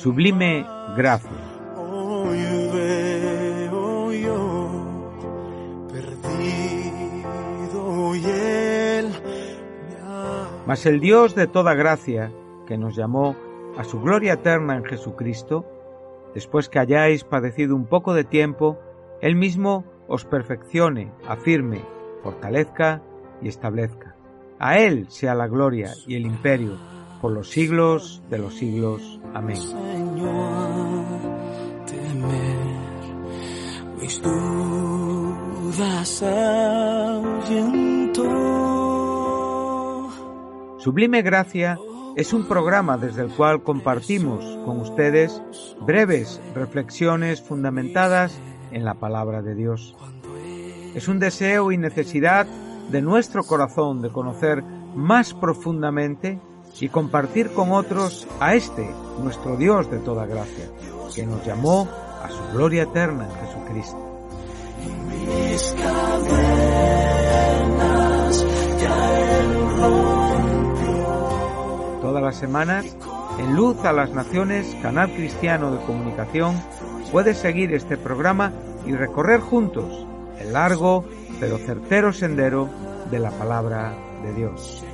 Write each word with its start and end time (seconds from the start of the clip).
Sublime 0.00 0.66
gracia. 0.96 1.28
hoy 1.76 2.38
veo 2.72 4.12
yo, 4.12 5.12
perdido 5.92 7.36
y 8.16 8.24
él 8.24 9.10
me 9.10 9.96
ha 10.02 10.48
Mas 10.66 10.86
el 10.86 11.00
Dios 11.00 11.34
de 11.34 11.46
toda 11.46 11.74
gracia, 11.74 12.32
que 12.66 12.78
nos 12.78 12.96
llamó 12.96 13.36
a 13.76 13.84
su 13.84 14.00
gloria 14.00 14.32
eterna 14.32 14.74
en 14.78 14.86
Jesucristo, 14.86 15.66
después 16.32 16.70
que 16.70 16.78
hayáis 16.78 17.24
padecido 17.24 17.76
un 17.76 17.84
poco 17.84 18.14
de 18.14 18.24
tiempo, 18.24 18.78
Él 19.20 19.36
mismo 19.36 19.84
os 20.08 20.24
perfeccione, 20.24 21.12
afirme, 21.28 21.82
fortalezca 22.22 23.02
y 23.42 23.48
establezca. 23.48 24.16
A 24.58 24.78
Él 24.78 25.10
sea 25.10 25.34
la 25.34 25.46
gloria 25.46 25.92
y 26.06 26.14
el 26.14 26.24
imperio 26.24 26.78
por 27.20 27.32
los 27.32 27.50
siglos 27.50 28.22
de 28.30 28.38
los 28.38 28.54
siglos. 28.54 29.19
Amén. 29.34 29.56
Señor, 29.56 31.04
temer 31.86 32.56
mis 34.00 34.22
dudas. 34.22 34.60
Sublime 40.78 41.22
Gracia 41.22 41.78
es 42.16 42.32
un 42.32 42.46
programa 42.46 42.98
desde 42.98 43.22
el 43.22 43.28
cual 43.28 43.62
compartimos 43.62 44.44
con 44.64 44.80
ustedes 44.80 45.40
breves 45.80 46.40
reflexiones 46.54 47.40
fundamentadas 47.40 48.36
en 48.72 48.84
la 48.84 48.94
palabra 48.94 49.42
de 49.42 49.54
Dios. 49.54 49.96
Es 50.94 51.06
un 51.06 51.18
deseo 51.18 51.70
y 51.70 51.78
necesidad 51.78 52.46
de 52.90 53.00
nuestro 53.00 53.44
corazón 53.44 54.02
de 54.02 54.10
conocer 54.10 54.64
más 54.94 55.34
profundamente 55.34 56.40
y 56.80 56.88
compartir 56.88 57.52
con 57.52 57.72
otros 57.72 58.26
a 58.38 58.54
este, 58.54 58.88
nuestro 59.22 59.56
Dios 59.56 59.90
de 59.90 59.98
toda 59.98 60.26
gracia, 60.26 60.66
que 61.14 61.26
nos 61.26 61.44
llamó 61.44 61.88
a 62.22 62.28
su 62.30 62.42
gloria 62.52 62.82
eterna 62.84 63.28
en 63.28 63.34
Jesucristo. 63.46 63.98
Mis 65.26 65.74
cadenas 65.82 66.46
ya 68.80 69.20
él 69.20 69.52
rompió. 69.78 71.04
Todas 72.00 72.22
las 72.22 72.36
semanas, 72.36 72.96
en 73.38 73.56
Luz 73.56 73.84
a 73.84 73.92
las 73.92 74.10
Naciones, 74.10 74.76
canal 74.82 75.12
cristiano 75.14 75.70
de 75.70 75.84
comunicación, 75.84 76.54
puedes 77.12 77.36
seguir 77.38 77.74
este 77.74 77.96
programa 77.96 78.52
y 78.86 78.92
recorrer 78.92 79.40
juntos 79.40 80.06
el 80.38 80.52
largo 80.54 81.04
pero 81.38 81.58
certero 81.58 82.12
sendero 82.12 82.68
de 83.10 83.18
la 83.18 83.30
palabra 83.30 83.94
de 84.22 84.34
Dios. 84.34 84.84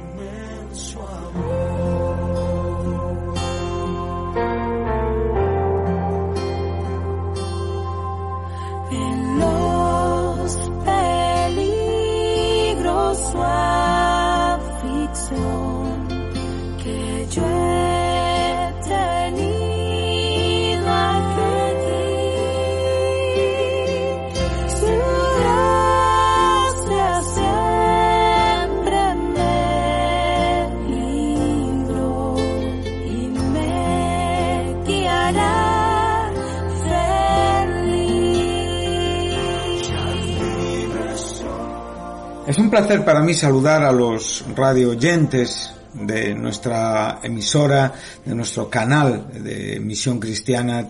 Placer 42.77 43.07
para 43.07 43.23
mí 43.23 43.33
saludar 43.33 43.85
a 43.85 43.91
los 43.91 44.45
radio 44.55 44.91
oyentes 44.91 45.73
de 45.95 46.35
nuestra 46.35 47.21
emisora, 47.23 47.95
de 48.23 48.35
nuestro 48.35 48.69
canal 48.69 49.29
de 49.33 49.77
emisión 49.77 50.21
cristiana 50.21 50.87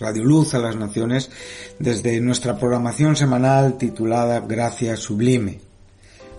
Radio 0.00 0.24
Luz 0.24 0.54
a 0.54 0.58
las 0.58 0.74
Naciones, 0.74 1.30
desde 1.78 2.18
nuestra 2.22 2.56
programación 2.56 3.14
semanal 3.14 3.76
titulada 3.76 4.40
Gracia 4.40 4.96
Sublime, 4.96 5.60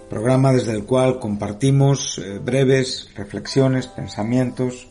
programa 0.09 0.51
desde 0.51 0.71
el 0.71 0.85
cual 0.85 1.19
compartimos 1.19 2.17
eh, 2.17 2.39
breves 2.43 3.09
reflexiones, 3.15 3.85
pensamientos, 3.85 4.87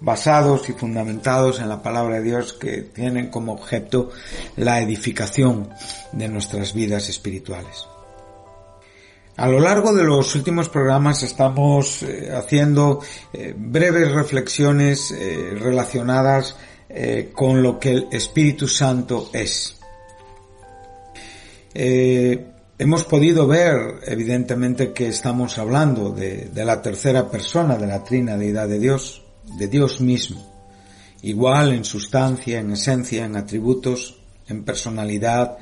basados 0.00 0.68
y 0.68 0.72
fundamentados 0.72 1.60
en 1.60 1.68
la 1.68 1.80
palabra 1.80 2.16
de 2.16 2.24
Dios 2.24 2.54
que 2.54 2.82
tienen 2.82 3.28
como 3.28 3.52
objeto 3.52 4.10
la 4.56 4.80
edificación 4.80 5.68
de 6.10 6.26
nuestras 6.26 6.74
vidas 6.74 7.08
espirituales. 7.08 7.86
A 9.42 9.48
lo 9.48 9.58
largo 9.58 9.92
de 9.92 10.04
los 10.04 10.36
últimos 10.36 10.68
programas 10.68 11.24
estamos 11.24 12.04
eh, 12.04 12.30
haciendo 12.32 13.00
eh, 13.32 13.52
breves 13.58 14.12
reflexiones 14.12 15.10
eh, 15.10 15.56
relacionadas 15.58 16.54
con 17.34 17.62
lo 17.62 17.80
que 17.80 17.90
el 17.90 18.08
Espíritu 18.12 18.68
Santo 18.68 19.30
es. 19.32 19.78
Hemos 21.74 23.04
podido 23.04 23.46
ver, 23.46 23.94
evidentemente, 24.06 24.92
que 24.92 25.08
estamos 25.08 25.56
hablando 25.56 26.10
de, 26.10 26.50
de 26.52 26.64
la 26.66 26.82
tercera 26.82 27.30
persona 27.30 27.78
de 27.78 27.86
la 27.86 28.04
trina 28.04 28.36
deidad 28.36 28.68
de 28.68 28.78
Dios, 28.78 29.24
de 29.58 29.68
Dios 29.68 30.02
mismo, 30.02 30.46
igual 31.22 31.72
en 31.72 31.84
sustancia, 31.84 32.60
en 32.60 32.72
esencia, 32.72 33.24
en 33.24 33.36
atributos, 33.36 34.20
en 34.48 34.64
personalidad, 34.64 35.56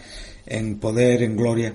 en 0.46 0.80
poder, 0.80 1.22
en 1.22 1.36
gloria. 1.36 1.74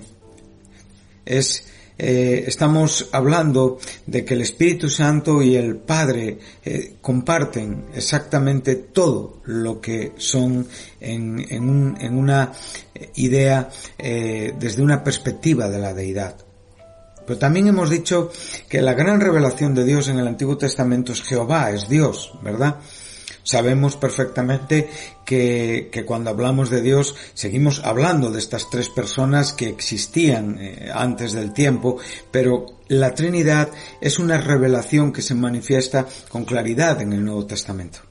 Es 1.24 1.64
eh, 1.98 2.44
estamos 2.46 3.08
hablando 3.12 3.78
de 4.06 4.24
que 4.24 4.34
el 4.34 4.42
Espíritu 4.42 4.88
Santo 4.90 5.40
y 5.42 5.56
el 5.56 5.76
Padre 5.76 6.38
eh, 6.64 6.94
comparten 7.00 7.86
exactamente 7.94 8.74
todo 8.76 9.40
lo 9.44 9.80
que 9.80 10.12
son 10.16 10.66
en, 11.00 11.44
en, 11.48 11.68
un- 11.68 11.96
en 12.00 12.16
una 12.18 12.52
idea 13.14 13.68
eh, 13.98 14.54
desde 14.58 14.82
una 14.82 15.02
perspectiva 15.02 15.68
de 15.68 15.78
la 15.78 15.94
deidad. 15.94 16.36
Pero 17.26 17.38
también 17.40 17.66
hemos 17.66 17.90
dicho 17.90 18.30
que 18.68 18.80
la 18.80 18.94
gran 18.94 19.20
revelación 19.20 19.74
de 19.74 19.84
Dios 19.84 20.06
en 20.08 20.18
el 20.18 20.28
Antiguo 20.28 20.56
Testamento 20.56 21.12
es 21.12 21.22
Jehová, 21.22 21.70
es 21.72 21.88
Dios, 21.88 22.32
¿verdad? 22.42 22.76
Sabemos 23.46 23.96
perfectamente 23.96 24.90
que, 25.24 25.88
que 25.92 26.04
cuando 26.04 26.30
hablamos 26.30 26.68
de 26.68 26.82
Dios 26.82 27.14
seguimos 27.32 27.80
hablando 27.84 28.32
de 28.32 28.40
estas 28.40 28.68
tres 28.70 28.88
personas 28.88 29.52
que 29.52 29.68
existían 29.68 30.58
eh, 30.58 30.90
antes 30.92 31.32
del 31.32 31.52
tiempo, 31.52 31.98
pero 32.32 32.66
la 32.88 33.14
Trinidad 33.14 33.68
es 34.00 34.18
una 34.18 34.36
revelación 34.38 35.12
que 35.12 35.22
se 35.22 35.36
manifiesta 35.36 36.06
con 36.28 36.44
claridad 36.44 37.00
en 37.00 37.12
el 37.12 37.24
Nuevo 37.24 37.46
Testamento. 37.46 38.05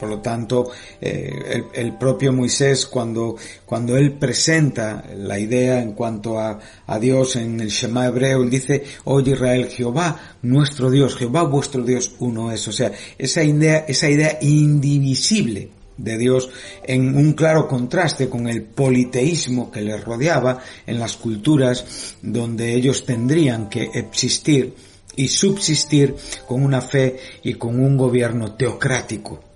Por 0.00 0.08
lo 0.08 0.20
tanto, 0.20 0.70
eh, 0.98 1.62
el, 1.74 1.98
propio 1.98 2.32
Moisés, 2.32 2.86
cuando, 2.86 3.36
cuando 3.66 3.98
él 3.98 4.14
presenta 4.14 5.04
la 5.14 5.38
idea 5.38 5.82
en 5.82 5.92
cuanto 5.92 6.40
a, 6.40 6.58
a, 6.86 6.98
Dios 6.98 7.36
en 7.36 7.60
el 7.60 7.68
Shema 7.68 8.06
hebreo, 8.06 8.42
él 8.42 8.48
dice, 8.48 8.82
oye 9.04 9.32
Israel, 9.32 9.68
Jehová 9.68 10.38
nuestro 10.42 10.90
Dios, 10.90 11.16
Jehová 11.16 11.42
vuestro 11.42 11.82
Dios 11.82 12.12
uno 12.20 12.50
es. 12.50 12.66
O 12.66 12.72
sea, 12.72 12.92
esa 13.18 13.42
idea, 13.42 13.84
esa 13.86 14.08
idea 14.08 14.38
indivisible 14.40 15.68
de 15.98 16.16
Dios 16.16 16.48
en 16.82 17.14
un 17.14 17.34
claro 17.34 17.68
contraste 17.68 18.28
con 18.28 18.48
el 18.48 18.62
politeísmo 18.62 19.70
que 19.70 19.82
les 19.82 20.02
rodeaba 20.02 20.60
en 20.86 20.98
las 20.98 21.16
culturas 21.16 22.16
donde 22.22 22.74
ellos 22.74 23.04
tendrían 23.04 23.68
que 23.68 23.90
existir 23.92 24.74
y 25.16 25.28
subsistir 25.28 26.16
con 26.46 26.62
una 26.62 26.80
fe 26.80 27.18
y 27.42 27.54
con 27.54 27.78
un 27.78 27.96
gobierno 27.96 28.54
teocrático 28.54 29.49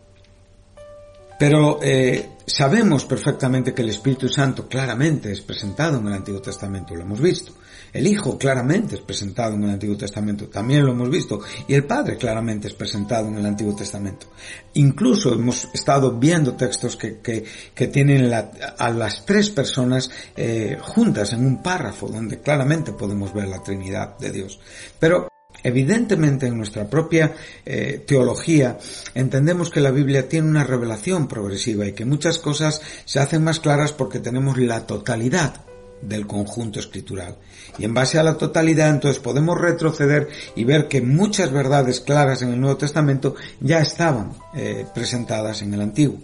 pero 1.39 1.79
eh, 1.83 2.31
sabemos 2.47 3.05
perfectamente 3.05 3.75
que 3.75 3.83
el 3.83 3.91
Espíritu 3.91 4.29
Santo 4.29 4.69
claramente 4.69 5.33
es 5.33 5.41
presentado 5.41 5.99
en 5.99 6.07
el 6.07 6.13
Antiguo 6.13 6.41
Testamento, 6.41 6.95
lo 6.95 7.03
hemos 7.03 7.21
visto. 7.21 7.53
El 7.93 8.09
Hijo 8.09 8.37
claramente 8.37 8.97
es 8.97 9.01
presentado 9.03 9.55
en 9.55 9.63
el 9.63 9.71
Antiguo 9.71 9.97
Testamento, 9.97 10.49
también 10.49 10.85
lo 10.85 10.91
hemos 10.91 11.09
visto. 11.09 11.41
Y 11.69 11.75
el 11.75 11.85
Padre 11.85 12.17
claramente 12.17 12.67
es 12.67 12.75
presentado 12.75 13.29
en 13.29 13.39
el 13.39 13.47
Antiguo 13.47 13.75
Testamento. 13.77 14.27
Incluso 14.75 15.33
hemos 15.33 15.69
estado 15.73 16.19
viendo 16.19 16.55
textos 16.55 16.97
que, 16.97 17.21
que, 17.21 17.45
que 17.73 17.87
tienen 17.87 18.33
a 18.33 18.91
las 18.91 19.25
tres 19.25 19.51
personas 19.51 20.11
eh, 20.37 20.77
juntas 20.81 21.33
en 21.35 21.47
un 21.47 21.63
párrafo, 21.63 22.09
donde 22.09 22.41
claramente 22.41 22.93
podemos 22.93 23.33
ver 23.33 23.47
la 23.47 23.63
Trinidad 23.63 24.19
de 24.19 24.33
Dios. 24.33 24.59
Pero 24.99 25.29
Evidentemente 25.65 26.47
en 26.47 26.59
nuestra 26.59 26.89
propia 26.89 27.33
eh, 27.65 28.05
teología 28.07 28.79
entendemos 29.15 29.71
que 29.71 29.81
la 29.81 29.91
Biblia 29.91 30.29
tiene 30.29 30.49
una 30.49 30.63
revelación 30.63 31.27
progresiva 31.27 31.87
y 31.87 31.93
que 31.93 32.05
muchas 32.05 32.39
cosas 32.39 32.83
se 33.07 33.19
hacen 33.19 33.43
más 33.43 33.61
claras 33.61 33.93
porque 33.93 34.21
tenemos 34.21 34.59
la 34.59 34.87
totalidad 34.87 35.65
del 36.03 36.27
conjunto 36.27 36.81
escritural. 36.81 37.39
Y 37.79 37.85
en 37.85 37.95
base 37.95 38.19
a 38.19 38.23
la 38.23 38.37
totalidad 38.37 38.91
entonces 38.91 39.23
podemos 39.23 39.59
retroceder 39.59 40.29
y 40.55 40.65
ver 40.65 40.87
que 40.87 41.01
muchas 41.01 41.51
verdades 41.51 42.01
claras 42.01 42.43
en 42.43 42.51
el 42.51 42.61
Nuevo 42.61 42.77
Testamento 42.77 43.35
ya 43.61 43.81
estaban 43.81 44.35
eh, 44.55 44.85
presentadas 44.95 45.63
en 45.63 45.73
el 45.73 45.81
Antiguo. 45.81 46.19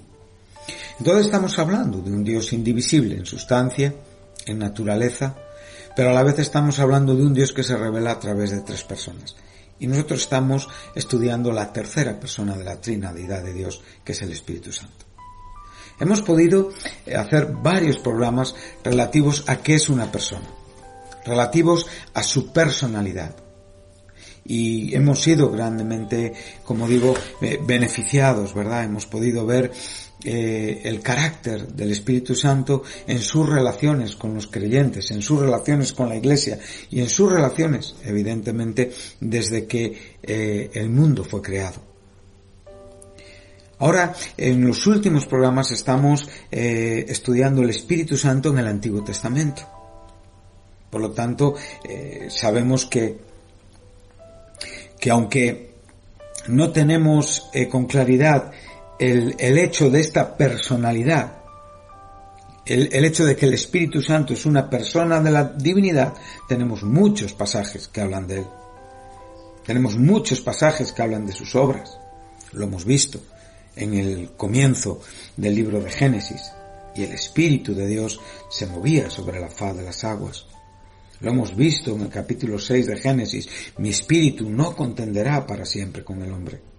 Entonces 0.99 1.27
estamos 1.27 1.59
hablando 1.59 2.03
de 2.03 2.13
un 2.13 2.23
Dios 2.23 2.53
indivisible 2.53 3.17
en 3.17 3.25
sustancia, 3.25 3.95
en 4.45 4.59
naturaleza, 4.59 5.35
pero 5.97 6.11
a 6.11 6.13
la 6.13 6.23
vez 6.23 6.39
estamos 6.39 6.79
hablando 6.79 7.15
de 7.15 7.23
un 7.23 7.35
Dios 7.35 7.53
que 7.53 7.63
se 7.63 7.77
revela 7.77 8.13
a 8.13 8.21
través 8.21 8.51
de 8.51 8.61
tres 8.61 8.85
personas. 8.85 9.37
Y 9.79 9.87
nosotros 9.87 10.21
estamos 10.21 10.69
estudiando 10.95 11.53
la 11.53 11.73
tercera 11.73 12.21
persona 12.21 12.57
de 12.57 12.65
la 12.65 12.81
Trinidad 12.81 13.43
de 13.43 13.53
Dios, 13.53 13.83
que 14.05 14.13
es 14.13 14.23
el 14.23 14.31
Espíritu 14.31 14.73
Santo. 14.73 15.07
Hemos 15.99 16.23
podido 16.23 16.71
eh, 17.07 17.15
hacer 17.15 17.47
varios 17.47 17.99
programas 17.99 18.55
relativos 18.83 19.45
a 19.47 19.57
qué 19.57 19.75
es 19.75 19.89
una 19.89 20.11
persona, 20.11 20.49
relativos 21.27 21.87
a 22.15 22.23
su 22.23 22.53
personalidad. 22.53 23.37
Y 24.45 24.95
hemos 24.95 25.23
sido 25.23 25.51
grandemente, 25.51 26.33
como 26.65 26.89
digo, 26.89 27.15
eh, 27.43 27.61
beneficiados, 27.63 28.55
¿verdad? 28.55 28.85
Hemos 28.85 29.07
podido 29.07 29.45
ver 29.45 29.71
eh, 30.23 30.83
el 30.85 31.01
carácter 31.01 31.67
del 31.69 31.93
Espíritu 31.93 32.35
Santo 32.35 32.83
en 33.07 33.21
sus 33.21 33.49
relaciones 33.49 34.17
con 34.17 34.35
los 34.35 34.49
creyentes, 34.49 35.11
en 35.13 35.23
sus 35.23 35.41
relaciones 35.41 35.95
con 35.95 36.11
la 36.11 36.17
Iglesia 36.17 36.59
y 36.91 37.01
en 37.01 37.09
sus 37.09 37.33
relaciones, 37.33 37.95
evidentemente, 38.05 38.93
desde 39.19 39.67
que 39.67 40.17
eh, 40.23 40.71
el 40.75 40.91
mundo 40.91 41.25
fue 41.25 41.41
creado. 41.41 41.81
Ahora, 43.79 44.15
en 44.37 44.67
los 44.67 44.87
últimos 44.87 45.25
programas 45.25 45.73
estamos 45.73 46.29
eh, 46.51 47.07
estudiando 47.09 47.63
el 47.63 47.71
Espíritu 47.71 48.19
Santo 48.19 48.51
en 48.51 48.59
el 48.59 48.67
Antiguo 48.67 49.03
Testamento. 49.03 49.63
Por 50.91 51.01
lo 51.01 51.13
tanto, 51.13 51.55
sabemos 52.29 52.85
que, 52.85 53.17
que 54.99 55.11
aunque 55.11 55.77
no 56.49 56.73
tenemos 56.73 57.49
con 57.71 57.87
claridad 57.87 58.51
el, 59.01 59.35
el 59.39 59.59
hecho 59.59 59.89
de 59.89 60.01
esta 60.01 60.37
personalidad, 60.37 61.39
el, 62.67 62.91
el, 62.93 63.05
hecho 63.07 63.25
de 63.25 63.35
que 63.35 63.47
el 63.47 63.55
Espíritu 63.55 64.03
Santo 64.03 64.35
es 64.35 64.45
una 64.45 64.69
persona 64.69 65.21
de 65.21 65.31
la 65.31 65.45
divinidad, 65.45 66.13
tenemos 66.47 66.83
muchos 66.83 67.33
pasajes 67.33 67.89
que 67.89 68.03
hablan 68.03 68.27
de 68.27 68.41
él. 68.41 68.47
Tenemos 69.65 69.97
muchos 69.97 70.43
pasajes 70.43 70.93
que 70.93 71.01
hablan 71.01 71.27
de 71.27 71.33
sus 71.33 71.55
obras. 71.55 71.99
Lo 72.53 72.67
hemos 72.67 72.85
visto 72.85 73.21
en 73.75 73.95
el 73.95 74.33
comienzo 74.33 75.01
del 75.37 75.55
libro 75.55 75.81
de 75.81 75.91
Génesis. 75.91 76.53
Y 76.95 77.05
el 77.05 77.13
Espíritu 77.13 77.75
de 77.75 77.87
Dios 77.87 78.21
se 78.51 78.67
movía 78.67 79.09
sobre 79.09 79.41
la 79.41 79.49
faz 79.49 79.77
de 79.77 79.85
las 79.85 80.05
aguas. 80.05 80.45
Lo 81.21 81.31
hemos 81.31 81.57
visto 81.57 81.95
en 81.95 82.03
el 82.03 82.09
capítulo 82.11 82.59
6 82.59 82.87
de 82.87 82.97
Génesis. 82.97 83.49
Mi 83.79 83.91
espíritu 83.91 84.51
no 84.51 84.75
contenderá 84.75 85.47
para 85.47 85.65
siempre 85.65 86.05
con 86.05 86.23
el 86.23 86.33
hombre. 86.33 86.70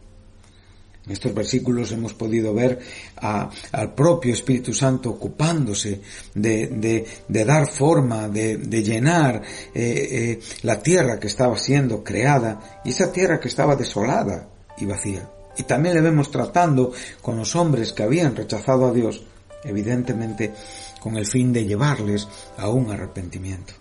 En 1.06 1.14
estos 1.14 1.34
versículos 1.34 1.92
hemos 1.92 2.14
podido 2.14 2.54
ver 2.54 2.80
al 3.18 3.94
propio 3.96 4.34
Espíritu 4.34 4.72
Santo 4.72 5.10
ocupándose 5.10 6.00
de, 6.36 7.06
de, 7.28 7.46
dar 7.46 7.68
forma, 7.68 8.28
de, 8.28 8.58
de 8.58 8.84
llenar 8.84 9.42
eh, 9.74 10.08
eh, 10.12 10.40
la 10.62 10.80
tierra 10.80 11.20
que 11.20 11.28
estaba 11.28 11.58
siendo 11.58 12.04
creada 12.04 12.82
y 12.86 12.90
esa 12.90 13.12
tierra 13.12 13.40
que 13.40 13.48
estaba 13.48 13.76
desolada 13.76 14.48
y 14.78 14.86
vacía. 14.86 15.28
Y 15.58 15.64
también 15.64 15.96
le 15.96 16.02
vemos 16.02 16.30
tratando 16.30 16.92
con 17.22 17.36
los 17.36 17.56
hombres 17.56 17.94
que 17.94 18.04
habían 18.04 18.36
rechazado 18.36 18.86
a 18.86 18.94
Dios, 18.94 19.24
evidentemente 19.64 20.54
con 21.00 21.18
el 21.18 21.26
fin 21.26 21.52
de 21.52 21.66
llevarles 21.66 22.28
a 22.58 22.70
un 22.70 22.92
arrepentimiento. 22.92 23.81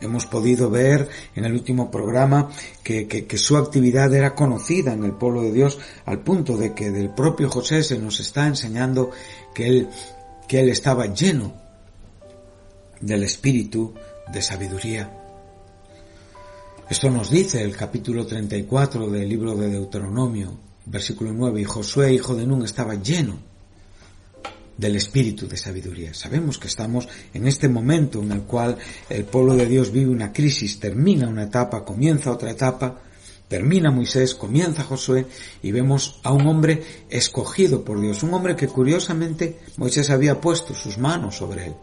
Hemos 0.00 0.26
podido 0.26 0.70
ver 0.70 1.08
en 1.34 1.44
el 1.44 1.52
último 1.52 1.90
programa 1.90 2.50
que, 2.84 3.08
que, 3.08 3.38
su 3.38 3.56
actividad 3.56 4.14
era 4.14 4.34
conocida 4.34 4.92
en 4.92 5.04
el 5.04 5.12
pueblo 5.12 5.42
de 5.42 5.52
Dios 5.52 5.78
al 6.04 6.20
punto 6.20 6.56
de 6.56 6.72
que 6.72 6.90
del 6.90 7.10
propio 7.10 7.50
José 7.50 7.82
se 7.82 7.98
nos 7.98 8.20
está 8.20 8.46
enseñando 8.46 9.10
que 9.54 9.66
él, 9.66 9.88
que 10.46 10.60
él 10.60 10.68
estaba 10.68 11.06
lleno 11.06 11.52
del 13.00 13.24
espíritu 13.24 13.92
de 14.32 14.40
sabiduría. 14.40 15.12
Esto 16.88 17.10
nos 17.10 17.30
dice 17.30 17.62
el 17.62 17.76
capítulo 17.76 18.24
34 18.24 19.10
del 19.10 19.28
libro 19.28 19.56
de 19.56 19.68
Deuteronomio, 19.68 20.58
versículo 20.86 21.32
9, 21.32 21.60
y 21.60 21.64
Josué, 21.64 22.12
hijo 22.14 22.34
de 22.34 22.46
Nun, 22.46 22.64
estaba 22.64 22.94
lleno 22.94 23.47
del 24.78 24.96
espíritu 24.96 25.46
de 25.46 25.56
sabiduría. 25.56 26.14
Sabemos 26.14 26.56
que 26.56 26.68
estamos 26.68 27.08
en 27.34 27.46
este 27.46 27.68
momento 27.68 28.22
en 28.22 28.32
el 28.32 28.42
cual 28.42 28.78
el 29.10 29.24
pueblo 29.24 29.54
de 29.54 29.66
Dios 29.66 29.92
vive 29.92 30.10
una 30.10 30.32
crisis, 30.32 30.80
termina 30.80 31.28
una 31.28 31.44
etapa, 31.44 31.84
comienza 31.84 32.30
otra 32.30 32.52
etapa, 32.52 33.02
termina 33.48 33.90
Moisés, 33.90 34.34
comienza 34.34 34.84
Josué 34.84 35.26
y 35.62 35.72
vemos 35.72 36.20
a 36.22 36.32
un 36.32 36.46
hombre 36.46 36.82
escogido 37.10 37.84
por 37.84 38.00
Dios, 38.00 38.22
un 38.22 38.32
hombre 38.34 38.54
que 38.54 38.68
curiosamente 38.68 39.58
Moisés 39.76 40.10
había 40.10 40.40
puesto 40.40 40.74
sus 40.74 40.96
manos 40.96 41.36
sobre 41.36 41.66
él. 41.66 41.74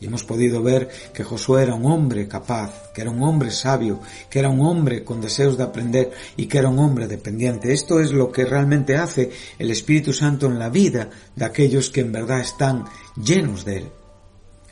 Y 0.00 0.06
hemos 0.06 0.24
podido 0.24 0.62
ver 0.62 0.88
que 1.14 1.24
Josué 1.24 1.62
era 1.62 1.74
un 1.74 1.86
hombre 1.86 2.28
capaz, 2.28 2.92
que 2.92 3.00
era 3.00 3.10
un 3.10 3.22
hombre 3.22 3.50
sabio, 3.50 4.00
que 4.28 4.38
era 4.38 4.50
un 4.50 4.60
hombre 4.60 5.04
con 5.04 5.20
deseos 5.20 5.56
de 5.56 5.64
aprender 5.64 6.10
y 6.36 6.46
que 6.46 6.58
era 6.58 6.68
un 6.68 6.78
hombre 6.78 7.06
dependiente. 7.06 7.72
Esto 7.72 8.00
es 8.00 8.12
lo 8.12 8.30
que 8.30 8.44
realmente 8.44 8.96
hace 8.96 9.30
el 9.58 9.70
Espíritu 9.70 10.12
Santo 10.12 10.46
en 10.46 10.58
la 10.58 10.68
vida 10.68 11.08
de 11.34 11.44
aquellos 11.44 11.90
que 11.90 12.00
en 12.00 12.12
verdad 12.12 12.40
están 12.40 12.84
llenos 13.16 13.64
de 13.64 13.76
Él. 13.78 13.90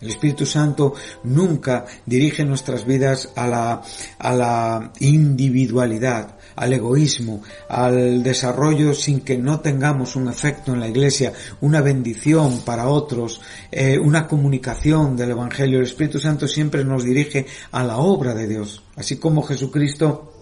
El 0.04 0.10
Espíritu 0.10 0.44
Santo 0.44 0.92
nunca 1.22 1.86
dirige 2.04 2.44
nuestras 2.44 2.84
vidas 2.84 3.30
a 3.36 3.48
la, 3.48 3.82
a 4.18 4.34
la 4.34 4.92
individualidad, 5.00 6.36
al 6.56 6.74
egoísmo, 6.74 7.40
al 7.70 8.22
desarrollo 8.22 8.92
sin 8.92 9.22
que 9.22 9.38
no 9.38 9.60
tengamos 9.60 10.14
un 10.14 10.28
efecto 10.28 10.74
en 10.74 10.80
la 10.80 10.88
iglesia, 10.88 11.32
una 11.62 11.80
bendición 11.80 12.60
para 12.66 12.88
otros, 12.88 13.40
eh, 13.72 13.98
una 13.98 14.28
comunicación 14.28 15.16
del 15.16 15.30
Evangelio. 15.30 15.78
El 15.78 15.86
Espíritu 15.86 16.20
Santo 16.20 16.46
siempre 16.46 16.84
nos 16.84 17.02
dirige 17.02 17.46
a 17.72 17.82
la 17.82 17.96
obra 17.96 18.34
de 18.34 18.46
Dios, 18.46 18.82
así 18.96 19.16
como 19.16 19.40
Jesucristo 19.40 20.33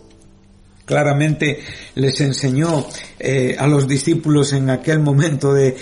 claramente 0.85 1.61
les 1.95 2.21
enseñó 2.21 2.87
eh, 3.19 3.57
a 3.59 3.67
los 3.67 3.87
discípulos 3.87 4.53
en 4.53 4.71
aquel 4.71 4.99
momento 5.01 5.53
de, 5.55 5.77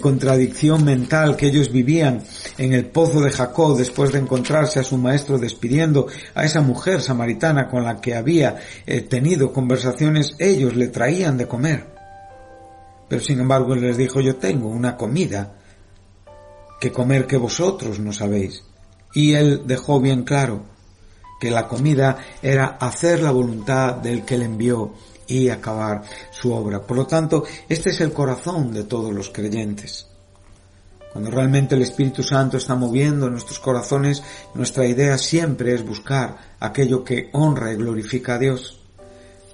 contradicción 0.00 0.84
mental 0.84 1.36
que 1.36 1.46
ellos 1.46 1.70
vivían 1.70 2.22
en 2.56 2.72
el 2.72 2.86
pozo 2.86 3.20
de 3.20 3.30
Jacob 3.30 3.76
después 3.76 4.12
de 4.12 4.18
encontrarse 4.18 4.80
a 4.80 4.84
su 4.84 4.96
maestro 4.96 5.38
despidiendo 5.38 6.06
a 6.34 6.44
esa 6.44 6.60
mujer 6.60 7.00
samaritana 7.00 7.68
con 7.68 7.84
la 7.84 8.00
que 8.00 8.14
había 8.14 8.56
eh, 8.86 9.02
tenido 9.02 9.52
conversaciones, 9.52 10.34
ellos 10.38 10.74
le 10.76 10.88
traían 10.88 11.36
de 11.36 11.46
comer. 11.46 11.86
Pero 13.08 13.22
sin 13.22 13.40
embargo 13.40 13.74
les 13.74 13.96
dijo, 13.96 14.20
yo 14.20 14.36
tengo 14.36 14.68
una 14.68 14.96
comida 14.96 15.54
que 16.80 16.92
comer 16.92 17.26
que 17.26 17.36
vosotros 17.36 17.98
no 17.98 18.12
sabéis. 18.12 18.64
Y 19.14 19.32
él 19.32 19.62
dejó 19.64 20.00
bien 20.00 20.22
claro 20.24 20.77
que 21.38 21.50
la 21.50 21.68
comida 21.68 22.18
era 22.42 22.76
hacer 22.80 23.22
la 23.22 23.30
voluntad 23.30 23.94
del 23.94 24.24
que 24.24 24.38
le 24.38 24.46
envió 24.46 24.92
y 25.26 25.48
acabar 25.50 26.02
su 26.30 26.52
obra. 26.52 26.80
Por 26.82 26.96
lo 26.96 27.06
tanto, 27.06 27.44
este 27.68 27.90
es 27.90 28.00
el 28.00 28.12
corazón 28.12 28.72
de 28.72 28.84
todos 28.84 29.12
los 29.12 29.28
creyentes. 29.30 30.06
Cuando 31.12 31.30
realmente 31.30 31.74
el 31.74 31.82
Espíritu 31.82 32.22
Santo 32.22 32.56
está 32.56 32.74
moviendo 32.74 33.30
nuestros 33.30 33.58
corazones, 33.58 34.22
nuestra 34.54 34.86
idea 34.86 35.16
siempre 35.18 35.74
es 35.74 35.84
buscar 35.84 36.36
aquello 36.60 37.02
que 37.02 37.28
honra 37.32 37.72
y 37.72 37.76
glorifica 37.76 38.34
a 38.34 38.38
Dios. 38.38 38.80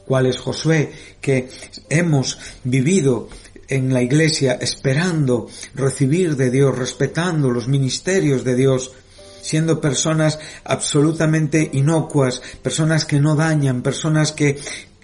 ¿Cuál 0.07 0.27
es 0.27 0.39
Josué? 0.39 0.93
Que 1.21 1.49
hemos 1.89 2.39
vivido 2.65 3.29
en 3.69 3.93
la 3.95 4.03
iglesia 4.03 4.59
esperando 4.61 5.49
recibir 5.75 6.37
de 6.37 6.51
Dios, 6.51 6.77
respetando 6.77 7.51
los 7.51 7.69
ministerios 7.69 8.45
de 8.45 8.55
Dios, 8.55 8.93
siendo 9.45 9.79
personas 9.79 10.39
absolutamente 10.65 11.69
inocuas, 11.75 12.41
personas 12.63 13.05
que 13.05 13.21
no 13.21 13.37
dañan, 13.37 13.83
personas 13.83 14.33
que, 14.33 14.59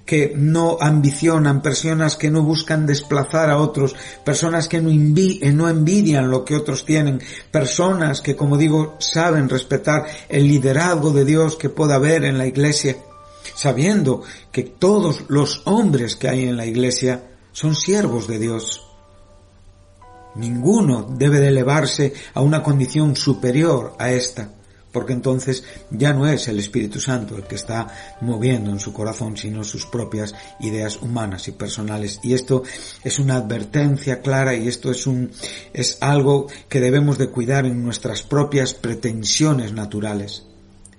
que 0.07 0.33
no 0.35 0.79
ambicionan, 0.81 1.61
personas 1.61 2.17
que 2.17 2.31
no 2.31 2.43
buscan 2.43 2.87
desplazar 2.87 3.51
a 3.51 3.59
otros, 3.59 3.95
personas 4.25 4.67
que 4.67 4.81
no, 4.81 4.91
no 4.91 5.69
envidian 5.69 6.31
lo 6.31 6.43
que 6.43 6.57
otros 6.57 6.87
tienen, 6.87 7.21
personas 7.51 8.23
que, 8.23 8.35
como 8.35 8.57
digo, 8.57 8.97
saben 8.99 9.51
respetar 9.51 10.07
el 10.31 10.49
liderazgo 10.49 11.11
de 11.11 11.27
Dios 11.27 11.57
que 11.57 11.69
pueda 11.69 11.97
haber 11.97 12.25
en 12.25 12.39
la 12.39 12.47
iglesia, 12.47 12.97
sabiendo 13.55 14.23
que 14.51 14.63
todos 14.63 15.25
los 15.29 15.61
hombres 15.67 16.17
que 16.17 16.31
hay 16.31 16.45
en 16.45 16.57
la 16.57 16.65
iglesia 16.65 17.25
son 17.53 17.75
siervos 17.75 18.27
de 18.27 18.39
Dios. 18.39 18.90
Ninguno 20.41 21.03
debe 21.03 21.39
de 21.39 21.49
elevarse 21.49 22.15
a 22.33 22.41
una 22.41 22.63
condición 22.63 23.15
superior 23.15 23.95
a 23.99 24.11
esta, 24.11 24.51
porque 24.91 25.13
entonces 25.13 25.65
ya 25.91 26.15
no 26.15 26.27
es 26.27 26.49
el 26.49 26.59
Espíritu 26.59 26.99
Santo 26.99 27.37
el 27.37 27.45
que 27.45 27.57
está 27.57 27.89
moviendo 28.23 28.71
en 28.71 28.81
su 28.81 28.95
corazón, 28.95 29.37
sino 29.37 29.63
sus 29.65 29.85
propias 29.85 30.35
ideas 30.61 30.97
humanas 31.03 31.47
y 31.49 31.53
personales. 31.53 32.21
Y 32.23 32.33
esto 32.33 32.63
es 33.05 33.19
una 33.19 33.37
advertencia 33.37 34.23
clara 34.23 34.55
y 34.55 34.67
esto 34.67 34.91
es 34.91 35.07
un, 35.07 35.31
es 35.75 35.99
algo 36.01 36.47
que 36.71 36.81
debemos 36.81 37.19
de 37.19 37.29
cuidar 37.29 37.67
en 37.67 37.83
nuestras 37.83 38.23
propias 38.23 38.73
pretensiones 38.73 39.75
naturales. 39.75 40.45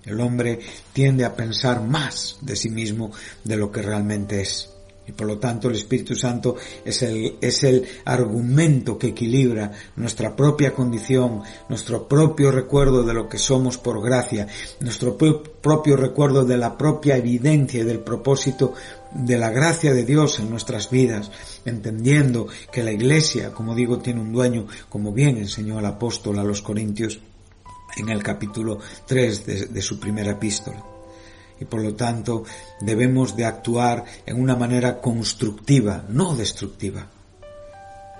El 0.05 0.21
hombre 0.21 0.59
tiende 0.93 1.25
a 1.25 1.35
pensar 1.35 1.81
más 1.81 2.37
de 2.41 2.55
sí 2.55 2.69
mismo 2.69 3.11
de 3.43 3.57
lo 3.57 3.71
que 3.71 3.81
realmente 3.81 4.41
es. 4.41 4.69
Y 5.07 5.13
por 5.13 5.27
lo 5.27 5.39
tanto 5.39 5.67
el 5.67 5.75
Espíritu 5.75 6.13
Santo 6.15 6.55
es 6.85 7.01
el, 7.01 7.37
es 7.41 7.63
el 7.63 7.85
argumento 8.05 8.99
que 8.99 9.07
equilibra 9.07 9.71
nuestra 9.95 10.35
propia 10.35 10.73
condición, 10.73 11.41
nuestro 11.69 12.07
propio 12.07 12.51
recuerdo 12.51 13.03
de 13.03 13.13
lo 13.13 13.27
que 13.27 13.39
somos 13.39 13.79
por 13.79 14.01
gracia, 14.01 14.47
nuestro 14.79 15.17
propio 15.17 15.95
recuerdo 15.97 16.45
de 16.45 16.57
la 16.57 16.77
propia 16.77 17.17
evidencia 17.17 17.81
y 17.81 17.83
del 17.83 18.01
propósito 18.01 18.75
de 19.11 19.37
la 19.37 19.49
gracia 19.49 19.91
de 19.93 20.05
Dios 20.05 20.39
en 20.39 20.51
nuestras 20.51 20.89
vidas, 20.91 21.31
entendiendo 21.65 22.47
que 22.71 22.83
la 22.83 22.91
Iglesia, 22.91 23.51
como 23.51 23.73
digo, 23.73 23.97
tiene 23.99 24.21
un 24.21 24.31
dueño, 24.31 24.67
como 24.87 25.11
bien 25.11 25.37
enseñó 25.37 25.79
el 25.79 25.85
apóstol 25.85 26.37
a 26.37 26.43
los 26.43 26.61
Corintios 26.61 27.19
en 27.97 28.09
el 28.09 28.21
capítulo 28.21 28.79
3 29.07 29.45
de, 29.45 29.65
de 29.65 29.81
su 29.81 29.99
primera 29.99 30.31
epístola 30.31 30.90
y 31.61 31.65
por 31.65 31.81
lo 31.81 31.93
tanto 31.95 32.43
debemos 32.81 33.35
de 33.35 33.45
actuar 33.45 34.03
en 34.25 34.41
una 34.41 34.55
manera 34.55 34.99
constructiva, 34.99 36.03
no 36.09 36.35
destructiva. 36.35 37.07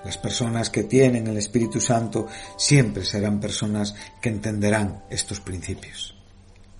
Las 0.04 0.16
personas 0.16 0.70
que 0.70 0.84
tienen 0.84 1.26
el 1.26 1.36
Espíritu 1.36 1.80
Santo 1.80 2.28
siempre 2.56 3.04
serán 3.04 3.40
personas 3.40 3.94
que 4.20 4.28
entenderán 4.28 5.02
estos 5.10 5.40
principios 5.40 6.14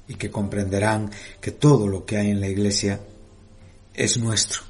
y 0.07 0.14
que 0.14 0.31
comprenderán 0.31 1.11
que 1.40 1.50
todo 1.50 1.88
lo 1.88 2.07
que 2.07 2.16
hay 2.16 2.31
en 2.31 2.40
la 2.40 2.49
Iglesia 2.49 3.00
es 3.92 4.19
nuestro. 4.19 4.62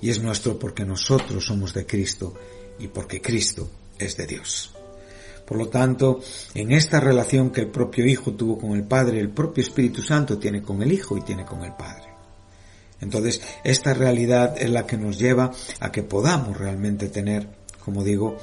Y 0.00 0.10
es 0.10 0.20
nuestro 0.20 0.58
porque 0.58 0.84
nosotros 0.84 1.46
somos 1.46 1.72
de 1.72 1.86
Cristo 1.86 2.34
y 2.80 2.88
porque 2.88 3.22
Cristo 3.22 3.70
es 3.98 4.16
de 4.16 4.26
Dios. 4.26 4.74
Por 5.52 5.60
lo 5.60 5.68
tanto, 5.68 6.18
en 6.54 6.72
esta 6.72 6.98
relación 6.98 7.50
que 7.50 7.60
el 7.60 7.66
propio 7.66 8.06
Hijo 8.06 8.32
tuvo 8.32 8.56
con 8.56 8.72
el 8.72 8.84
Padre, 8.84 9.20
el 9.20 9.28
propio 9.28 9.62
Espíritu 9.62 10.00
Santo 10.00 10.38
tiene 10.38 10.62
con 10.62 10.80
el 10.80 10.90
Hijo 10.90 11.14
y 11.18 11.20
tiene 11.20 11.44
con 11.44 11.62
el 11.62 11.74
Padre. 11.74 12.04
Entonces, 13.02 13.42
esta 13.62 13.92
realidad 13.92 14.54
es 14.58 14.70
la 14.70 14.86
que 14.86 14.96
nos 14.96 15.18
lleva 15.18 15.52
a 15.78 15.92
que 15.92 16.04
podamos 16.04 16.56
realmente 16.56 17.08
tener, 17.08 17.46
como 17.84 18.02
digo, 18.02 18.38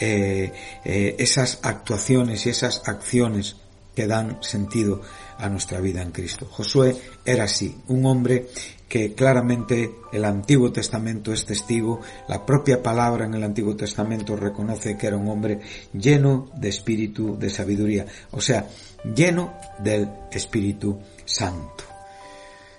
eh, 0.00 0.54
eh, 0.86 1.16
esas 1.18 1.58
actuaciones 1.60 2.46
y 2.46 2.48
esas 2.48 2.80
acciones 2.88 3.56
que 3.94 4.06
dan 4.06 4.38
sentido 4.42 5.02
a 5.38 5.48
nuestra 5.48 5.80
vida 5.80 6.02
en 6.02 6.10
Cristo. 6.10 6.46
Josué 6.50 6.96
era 7.24 7.44
así, 7.44 7.76
un 7.88 8.06
hombre 8.06 8.48
que 8.88 9.14
claramente 9.14 9.96
el 10.12 10.24
Antiguo 10.24 10.70
Testamento 10.70 11.32
es 11.32 11.44
testigo, 11.44 12.00
la 12.28 12.46
propia 12.46 12.82
palabra 12.82 13.26
en 13.26 13.34
el 13.34 13.42
Antiguo 13.42 13.74
Testamento 13.74 14.36
reconoce 14.36 14.96
que 14.96 15.08
era 15.08 15.16
un 15.16 15.28
hombre 15.28 15.60
lleno 15.92 16.50
de 16.54 16.68
espíritu 16.68 17.36
de 17.36 17.50
sabiduría, 17.50 18.06
o 18.30 18.40
sea, 18.40 18.68
lleno 19.16 19.54
del 19.80 20.08
Espíritu 20.30 20.98
Santo. 21.24 21.84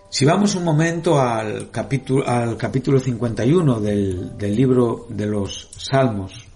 Si 0.09 0.23
vamos 0.23 0.55
un 0.55 0.63
momento 0.63 1.19
al 1.19 1.69
capítulo, 1.69 2.25
al 2.25 2.55
capítulo 2.55 2.99
51 2.99 3.81
del, 3.81 4.37
del 4.37 4.55
libro 4.55 5.07
de 5.09 5.25
los 5.25 5.69
Salmos 5.75 6.47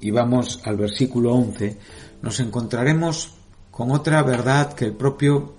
y 0.00 0.12
vamos 0.12 0.60
al 0.62 0.76
versículo 0.76 1.32
11, 1.34 1.76
nos 2.22 2.38
encontraremos 2.38 3.34
con 3.72 3.90
otra 3.90 4.22
verdad 4.22 4.74
que 4.74 4.84
el 4.84 4.92
propio 4.92 5.54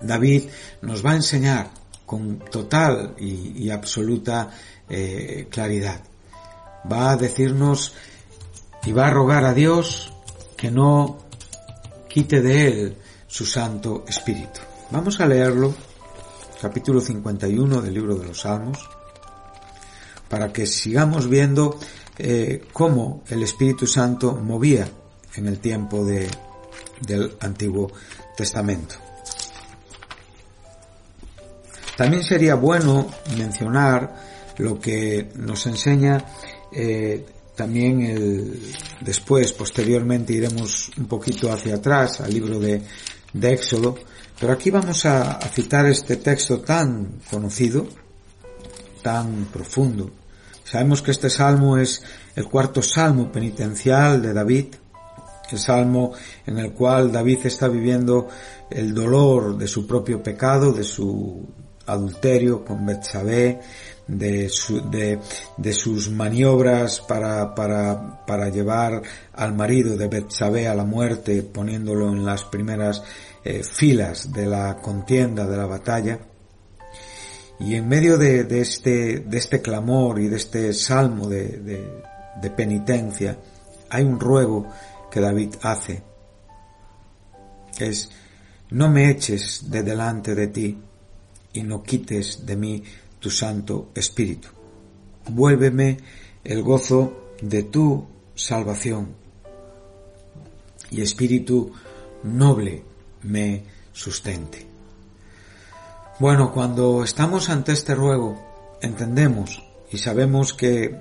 David 0.00 0.44
nos 0.82 1.04
va 1.04 1.10
a 1.10 1.16
enseñar 1.16 1.70
con 2.06 2.38
total 2.38 3.14
y, 3.18 3.68
absoluta 3.68 4.50
eh, 4.88 5.48
claridad. 5.50 6.00
Va 6.90 7.10
a 7.10 7.16
decirnos 7.16 7.94
y 8.84 8.92
va 8.92 9.08
a 9.08 9.10
rogar 9.10 9.44
a 9.44 9.52
Dios 9.52 10.12
que 10.56 10.70
no 10.70 11.18
quite 12.08 12.40
de 12.40 12.68
él 12.68 12.96
su 13.26 13.44
Santo 13.44 14.04
Espíritu. 14.06 14.60
Vamos 14.90 15.18
a 15.18 15.26
leerlo, 15.26 15.74
capítulo 16.60 17.00
51 17.00 17.82
del 17.82 17.94
libro 17.94 18.14
de 18.14 18.26
los 18.26 18.42
Salmos, 18.42 18.88
para 20.28 20.52
que 20.52 20.66
sigamos 20.66 21.28
viendo 21.28 21.76
eh, 22.18 22.66
cómo 22.72 23.24
el 23.28 23.42
Espíritu 23.42 23.88
Santo 23.88 24.34
movía 24.34 24.86
en 25.34 25.48
el 25.48 25.58
tiempo 25.58 26.04
de, 26.04 26.28
del 27.00 27.36
Antiguo 27.40 27.92
Testamento. 28.36 28.96
También 31.96 32.24
sería 32.24 32.56
bueno 32.56 33.08
mencionar 33.36 34.16
lo 34.58 34.80
que 34.80 35.30
nos 35.36 35.66
enseña 35.66 36.24
eh, 36.72 37.24
también 37.54 38.02
el, 38.02 38.60
después, 39.00 39.52
posteriormente 39.52 40.32
iremos 40.32 40.90
un 40.98 41.06
poquito 41.06 41.52
hacia 41.52 41.76
atrás 41.76 42.20
al 42.20 42.34
libro 42.34 42.58
de, 42.58 42.82
de 43.32 43.52
Éxodo, 43.52 43.96
pero 44.40 44.52
aquí 44.52 44.70
vamos 44.70 45.06
a, 45.06 45.34
a 45.34 45.48
citar 45.48 45.86
este 45.86 46.16
texto 46.16 46.60
tan 46.60 47.20
conocido, 47.30 47.86
tan 49.02 49.44
profundo. 49.46 50.10
Sabemos 50.64 51.00
que 51.00 51.12
este 51.12 51.30
salmo 51.30 51.78
es 51.78 52.02
el 52.34 52.46
cuarto 52.46 52.82
salmo 52.82 53.30
penitencial 53.30 54.20
de 54.20 54.32
David, 54.32 54.74
el 55.50 55.58
salmo 55.58 56.12
en 56.46 56.58
el 56.58 56.72
cual 56.72 57.12
David 57.12 57.46
está 57.46 57.68
viviendo 57.68 58.28
el 58.70 58.94
dolor 58.94 59.56
de 59.56 59.68
su 59.68 59.86
propio 59.86 60.22
pecado, 60.22 60.72
de 60.72 60.84
su 60.84 61.46
adulterio 61.86 62.64
con 62.64 62.84
Betsabé, 62.86 63.60
de, 64.06 64.50
de, 65.56 65.72
sus 65.72 66.10
maniobras 66.10 67.00
para, 67.00 67.54
para, 67.54 68.24
para 68.26 68.48
llevar 68.48 69.02
al 69.32 69.54
marido 69.54 69.96
de 69.96 70.08
Betsabé 70.08 70.68
a 70.68 70.74
la 70.74 70.84
muerte, 70.84 71.42
poniéndolo 71.42 72.10
en 72.10 72.24
las 72.24 72.44
primeras 72.44 73.02
eh, 73.44 73.62
filas 73.62 74.32
de 74.32 74.46
la 74.46 74.76
contienda, 74.76 75.46
de 75.46 75.56
la 75.56 75.66
batalla. 75.66 76.18
Y 77.60 77.76
en 77.76 77.88
medio 77.88 78.18
de, 78.18 78.44
de, 78.44 78.60
este, 78.60 79.20
de 79.20 79.38
este 79.38 79.62
clamor 79.62 80.18
y 80.18 80.28
de 80.28 80.36
este 80.36 80.72
salmo 80.72 81.28
de 81.28 82.50
penitencia, 82.56 83.38
hay 83.88 84.02
un 84.02 84.18
ruego 84.18 84.66
que 85.14 85.20
David 85.20 85.54
hace. 85.62 86.02
Es, 87.78 88.10
no 88.70 88.88
me 88.90 89.10
eches 89.10 89.70
de 89.70 89.84
delante 89.84 90.34
de 90.34 90.48
ti 90.48 90.76
y 91.52 91.62
no 91.62 91.84
quites 91.84 92.44
de 92.44 92.56
mí 92.56 92.82
tu 93.20 93.30
Santo 93.30 93.90
Espíritu. 93.94 94.48
Vuélveme 95.28 95.98
el 96.42 96.64
gozo 96.64 97.30
de 97.40 97.62
tu 97.62 98.04
salvación 98.34 99.14
y 100.90 101.00
Espíritu 101.00 101.70
noble 102.24 102.82
me 103.22 103.62
sustente. 103.92 104.66
Bueno, 106.18 106.52
cuando 106.52 107.04
estamos 107.04 107.50
ante 107.50 107.70
este 107.70 107.94
ruego, 107.94 108.78
entendemos 108.82 109.62
y 109.92 109.98
sabemos 109.98 110.54
que 110.54 111.00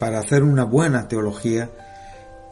para 0.00 0.18
hacer 0.18 0.42
una 0.42 0.64
buena 0.64 1.06
teología 1.06 1.70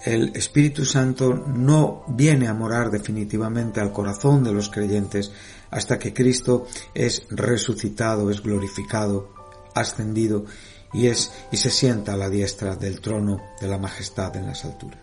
el 0.04 0.37
Espíritu 0.37 0.84
Santo 0.84 1.32
no 1.34 2.04
viene 2.08 2.46
a 2.46 2.54
morar 2.54 2.90
definitivamente 2.90 3.80
al 3.80 3.92
corazón 3.92 4.44
de 4.44 4.52
los 4.52 4.68
creyentes 4.68 5.32
hasta 5.70 5.99
que 5.99 6.12
Cristo 6.12 6.66
es 6.94 7.26
resucitado, 7.30 8.30
es 8.30 8.42
glorificado, 8.42 9.32
ascendido 9.75 10.44
y 10.92 11.06
es 11.06 11.32
y 11.50 11.56
se 11.56 11.70
sienta 11.70 12.14
a 12.14 12.16
la 12.16 12.28
diestra 12.28 12.76
del 12.76 13.00
trono 13.00 13.40
de 13.61 13.66
la 13.66 13.78
majestad 13.78 14.37
en 14.37 14.46
las 14.46 14.64
alturas. 14.64 15.00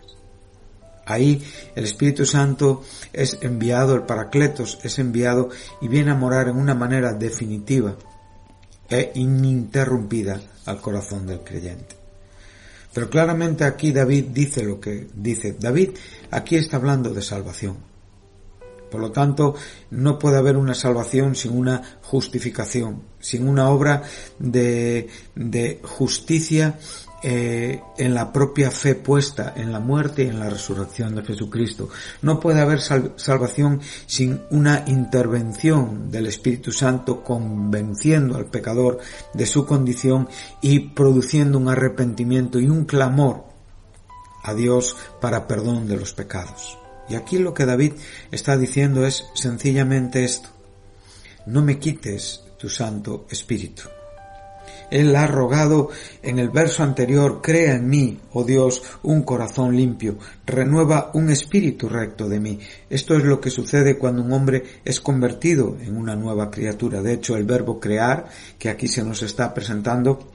Ahí 1.04 1.42
el 1.74 1.84
Espíritu 1.84 2.24
Santo 2.24 2.84
es 3.12 3.38
enviado, 3.42 3.96
el 3.96 4.04
Paracletos 4.04 4.78
es 4.84 5.00
enviado 5.00 5.50
y 5.80 5.88
viene 5.88 6.12
a 6.12 6.16
morar 6.16 6.48
en 6.48 6.56
una 6.56 6.74
manera 6.74 7.12
definitiva 7.12 7.96
e 8.88 9.10
ininterrumpida 9.16 10.40
al 10.66 10.80
corazón 10.80 11.26
del 11.26 11.40
creyente. 11.40 12.01
Pero 12.92 13.08
claramente 13.08 13.64
aquí 13.64 13.92
David 13.92 14.26
dice 14.32 14.64
lo 14.64 14.78
que 14.80 15.06
dice. 15.14 15.56
David 15.58 15.90
aquí 16.30 16.56
está 16.56 16.76
hablando 16.76 17.10
de 17.10 17.22
salvación. 17.22 17.76
Por 18.90 19.00
lo 19.00 19.10
tanto, 19.10 19.54
no 19.90 20.18
puede 20.18 20.36
haber 20.36 20.58
una 20.58 20.74
salvación 20.74 21.34
sin 21.34 21.56
una 21.56 21.82
justificación, 22.02 23.02
sin 23.20 23.48
una 23.48 23.70
obra 23.70 24.02
de, 24.38 25.08
de 25.34 25.80
justicia 25.82 26.78
eh, 27.24 27.80
en 27.98 28.14
la 28.14 28.32
propia 28.32 28.72
fe 28.72 28.96
puesta 28.96 29.52
en 29.54 29.70
la 29.70 29.78
muerte 29.78 30.24
y 30.24 30.26
en 30.26 30.40
la 30.40 30.50
resurrección 30.50 31.14
de 31.14 31.22
Jesucristo. 31.22 31.88
No 32.20 32.40
puede 32.40 32.60
haber 32.60 32.80
salvación 32.80 33.80
sin 34.06 34.42
una 34.50 34.84
intervención 34.88 36.10
del 36.10 36.26
Espíritu 36.26 36.72
Santo 36.72 37.22
convenciendo 37.22 38.36
al 38.36 38.46
pecador 38.46 38.98
de 39.34 39.46
su 39.46 39.64
condición 39.64 40.28
y 40.60 40.80
produciendo 40.80 41.58
un 41.58 41.68
arrepentimiento 41.68 42.58
y 42.58 42.68
un 42.68 42.86
clamor 42.86 43.44
a 44.42 44.54
Dios 44.54 44.96
para 45.20 45.46
perdón 45.46 45.86
de 45.86 45.96
los 45.96 46.14
pecados. 46.14 46.76
Y 47.08 47.14
aquí 47.14 47.38
lo 47.38 47.54
que 47.54 47.66
David 47.66 47.92
está 48.32 48.56
diciendo 48.56 49.06
es 49.06 49.26
sencillamente 49.34 50.24
esto. 50.24 50.48
No 51.46 51.62
me 51.62 51.78
quites 51.78 52.42
tu 52.58 52.68
Santo 52.68 53.26
Espíritu. 53.30 53.82
Él 54.92 55.16
ha 55.16 55.26
rogado 55.26 55.88
en 56.22 56.38
el 56.38 56.50
verso 56.50 56.82
anterior, 56.82 57.40
crea 57.42 57.76
en 57.76 57.88
mí, 57.88 58.20
oh 58.32 58.44
Dios, 58.44 58.82
un 59.02 59.22
corazón 59.22 59.74
limpio, 59.74 60.18
renueva 60.44 61.10
un 61.14 61.30
espíritu 61.30 61.88
recto 61.88 62.28
de 62.28 62.38
mí. 62.38 62.58
Esto 62.90 63.16
es 63.16 63.24
lo 63.24 63.40
que 63.40 63.48
sucede 63.48 63.96
cuando 63.96 64.22
un 64.22 64.32
hombre 64.32 64.62
es 64.84 65.00
convertido 65.00 65.78
en 65.80 65.96
una 65.96 66.14
nueva 66.14 66.50
criatura. 66.50 67.00
De 67.00 67.14
hecho, 67.14 67.36
el 67.36 67.44
verbo 67.44 67.80
crear, 67.80 68.26
que 68.58 68.68
aquí 68.68 68.86
se 68.86 69.02
nos 69.02 69.22
está 69.22 69.54
presentando, 69.54 70.28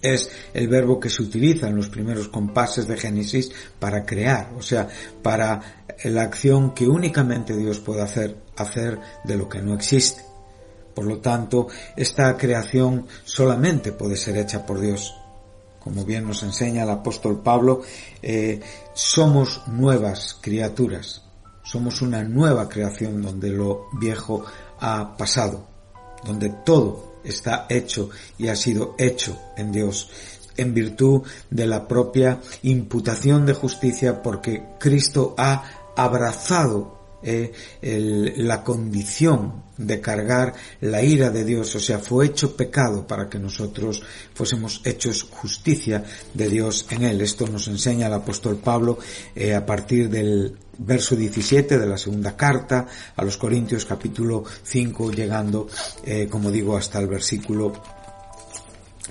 es 0.00 0.30
el 0.54 0.68
verbo 0.68 1.00
que 1.00 1.10
se 1.10 1.22
utiliza 1.22 1.68
en 1.68 1.74
los 1.74 1.88
primeros 1.88 2.28
compases 2.28 2.86
de 2.86 2.96
Génesis 2.96 3.50
para 3.80 4.04
crear, 4.04 4.52
o 4.56 4.62
sea, 4.62 4.86
para 5.20 5.84
la 6.04 6.22
acción 6.22 6.74
que 6.74 6.86
únicamente 6.86 7.56
Dios 7.56 7.80
puede 7.80 8.02
hacer, 8.02 8.36
hacer 8.56 9.00
de 9.24 9.36
lo 9.36 9.48
que 9.48 9.60
no 9.60 9.74
existe. 9.74 10.31
Por 10.94 11.04
lo 11.06 11.18
tanto, 11.18 11.68
esta 11.96 12.36
creación 12.36 13.06
solamente 13.24 13.92
puede 13.92 14.16
ser 14.16 14.36
hecha 14.36 14.66
por 14.66 14.80
Dios. 14.80 15.14
Como 15.80 16.04
bien 16.04 16.26
nos 16.26 16.42
enseña 16.42 16.84
el 16.84 16.90
apóstol 16.90 17.40
Pablo, 17.42 17.82
eh, 18.22 18.60
somos 18.94 19.66
nuevas 19.66 20.38
criaturas, 20.40 21.22
somos 21.64 22.02
una 22.02 22.22
nueva 22.22 22.68
creación 22.68 23.20
donde 23.20 23.50
lo 23.50 23.88
viejo 23.98 24.44
ha 24.78 25.16
pasado, 25.16 25.66
donde 26.24 26.50
todo 26.64 27.14
está 27.24 27.66
hecho 27.68 28.10
y 28.38 28.48
ha 28.48 28.56
sido 28.56 28.94
hecho 28.98 29.38
en 29.56 29.72
Dios 29.72 30.08
en 30.56 30.74
virtud 30.74 31.22
de 31.50 31.66
la 31.66 31.88
propia 31.88 32.40
imputación 32.62 33.46
de 33.46 33.54
justicia 33.54 34.22
porque 34.22 34.62
Cristo 34.78 35.34
ha 35.38 35.64
abrazado 35.96 36.98
eh, 37.22 37.52
la 38.36 38.64
condición 38.64 39.64
de 39.86 40.00
cargar 40.00 40.54
la 40.80 41.02
ira 41.02 41.30
de 41.30 41.44
Dios, 41.44 41.74
o 41.74 41.80
sea, 41.80 41.98
fue 41.98 42.26
hecho 42.26 42.56
pecado 42.56 43.06
para 43.06 43.28
que 43.28 43.38
nosotros 43.38 44.02
fuésemos 44.34 44.80
hechos 44.84 45.24
justicia 45.30 46.04
de 46.34 46.48
Dios 46.48 46.86
en 46.90 47.04
él. 47.04 47.20
Esto 47.20 47.46
nos 47.46 47.68
enseña 47.68 48.06
el 48.06 48.14
apóstol 48.14 48.56
Pablo 48.56 48.98
eh, 49.34 49.54
a 49.54 49.64
partir 49.64 50.08
del 50.08 50.56
verso 50.78 51.14
17 51.16 51.78
de 51.78 51.86
la 51.86 51.98
segunda 51.98 52.36
carta 52.36 52.86
a 53.14 53.24
los 53.24 53.36
Corintios 53.36 53.84
capítulo 53.84 54.44
5 54.62 55.12
llegando, 55.12 55.68
eh, 56.04 56.28
como 56.30 56.50
digo, 56.50 56.76
hasta 56.76 56.98
el 56.98 57.08
versículo 57.08 57.72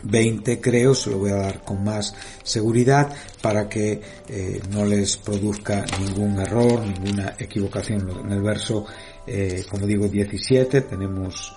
20 0.03 0.59
creo, 0.59 0.95
se 0.95 1.11
lo 1.11 1.19
voy 1.19 1.31
a 1.31 1.35
dar 1.35 1.61
con 1.61 1.83
más 1.83 2.13
seguridad 2.43 3.13
para 3.41 3.67
que 3.69 4.01
eh, 4.27 4.61
no 4.71 4.85
les 4.85 5.17
produzca 5.17 5.85
ningún 5.99 6.39
error, 6.39 6.81
ninguna 6.85 7.35
equivocación. 7.37 8.09
En 8.25 8.31
el 8.31 8.41
verso, 8.41 8.85
eh, 9.27 9.65
como 9.69 9.85
digo, 9.85 10.07
17 10.07 10.81
tenemos 10.81 11.55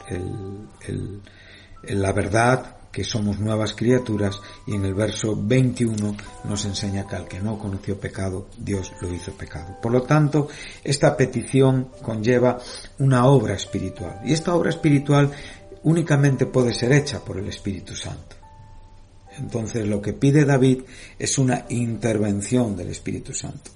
la 1.82 2.12
verdad 2.12 2.76
que 2.94 3.02
somos 3.02 3.40
nuevas 3.40 3.74
criaturas 3.74 4.40
y 4.68 4.74
en 4.74 4.84
el 4.84 4.94
verso 4.94 5.36
21 5.36 6.16
nos 6.44 6.64
enseña 6.64 7.06
que 7.08 7.16
al 7.16 7.26
que 7.26 7.40
no 7.40 7.58
conoció 7.58 7.98
pecado, 7.98 8.46
Dios 8.56 8.92
lo 9.00 9.12
hizo 9.12 9.32
pecado. 9.32 9.76
Por 9.82 9.90
lo 9.90 10.02
tanto, 10.02 10.46
esta 10.84 11.16
petición 11.16 11.88
conlleva 12.00 12.58
una 13.00 13.26
obra 13.26 13.54
espiritual 13.54 14.20
y 14.24 14.32
esta 14.32 14.54
obra 14.54 14.70
espiritual 14.70 15.32
únicamente 15.82 16.46
puede 16.46 16.72
ser 16.72 16.92
hecha 16.92 17.18
por 17.18 17.38
el 17.38 17.48
Espíritu 17.48 17.96
Santo. 17.96 18.36
Entonces 19.38 19.86
lo 19.88 20.00
que 20.00 20.12
pide 20.12 20.44
David 20.44 20.82
es 21.18 21.36
una 21.38 21.66
intervención 21.70 22.76
del 22.76 22.90
Espíritu 22.90 23.34
Santo. 23.34 23.72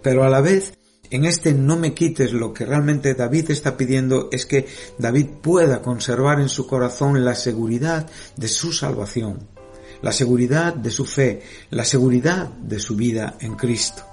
Pero 0.00 0.24
a 0.24 0.30
la 0.30 0.40
vez, 0.40 0.72
en 1.12 1.26
este 1.26 1.52
no 1.52 1.76
me 1.76 1.92
quites 1.92 2.32
lo 2.32 2.54
que 2.54 2.64
realmente 2.64 3.14
David 3.14 3.50
está 3.50 3.76
pidiendo 3.76 4.30
es 4.32 4.46
que 4.46 4.66
David 4.96 5.26
pueda 5.42 5.82
conservar 5.82 6.40
en 6.40 6.48
su 6.48 6.66
corazón 6.66 7.22
la 7.22 7.34
seguridad 7.34 8.08
de 8.36 8.48
su 8.48 8.72
salvación, 8.72 9.46
la 10.00 10.12
seguridad 10.12 10.74
de 10.74 10.90
su 10.90 11.04
fe, 11.04 11.42
la 11.68 11.84
seguridad 11.84 12.48
de 12.48 12.78
su 12.78 12.96
vida 12.96 13.36
en 13.40 13.56
Cristo. 13.56 14.04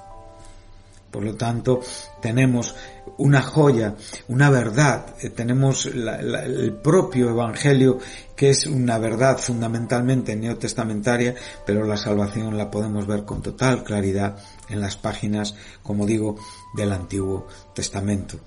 Por 1.09 1.23
lo 1.23 1.35
tanto, 1.35 1.79
tenemos 2.21 2.75
una 3.19 3.41
joya, 3.41 3.95
una 4.27 4.49
verdad, 4.49 5.15
eh, 5.21 5.29
tenemos 5.29 5.85
el 5.85 6.73
propio 6.81 7.29
Evangelio 7.29 7.99
que 8.35 8.49
es 8.49 8.65
una 8.65 8.97
verdad 8.97 9.37
fundamentalmente 9.37 10.35
neotestamentaria, 10.35 11.35
pero 11.65 11.85
la 11.85 11.97
salvación 11.97 12.57
la 12.57 12.71
podemos 12.71 13.05
ver 13.05 13.25
con 13.25 13.41
total 13.41 13.83
claridad 13.83 14.37
en 14.69 14.79
las 14.79 14.95
páginas, 14.95 15.55
como 15.83 16.05
digo, 16.05 16.37
del 16.73 16.93
Antiguo 16.93 17.47
Testamento. 17.75 18.39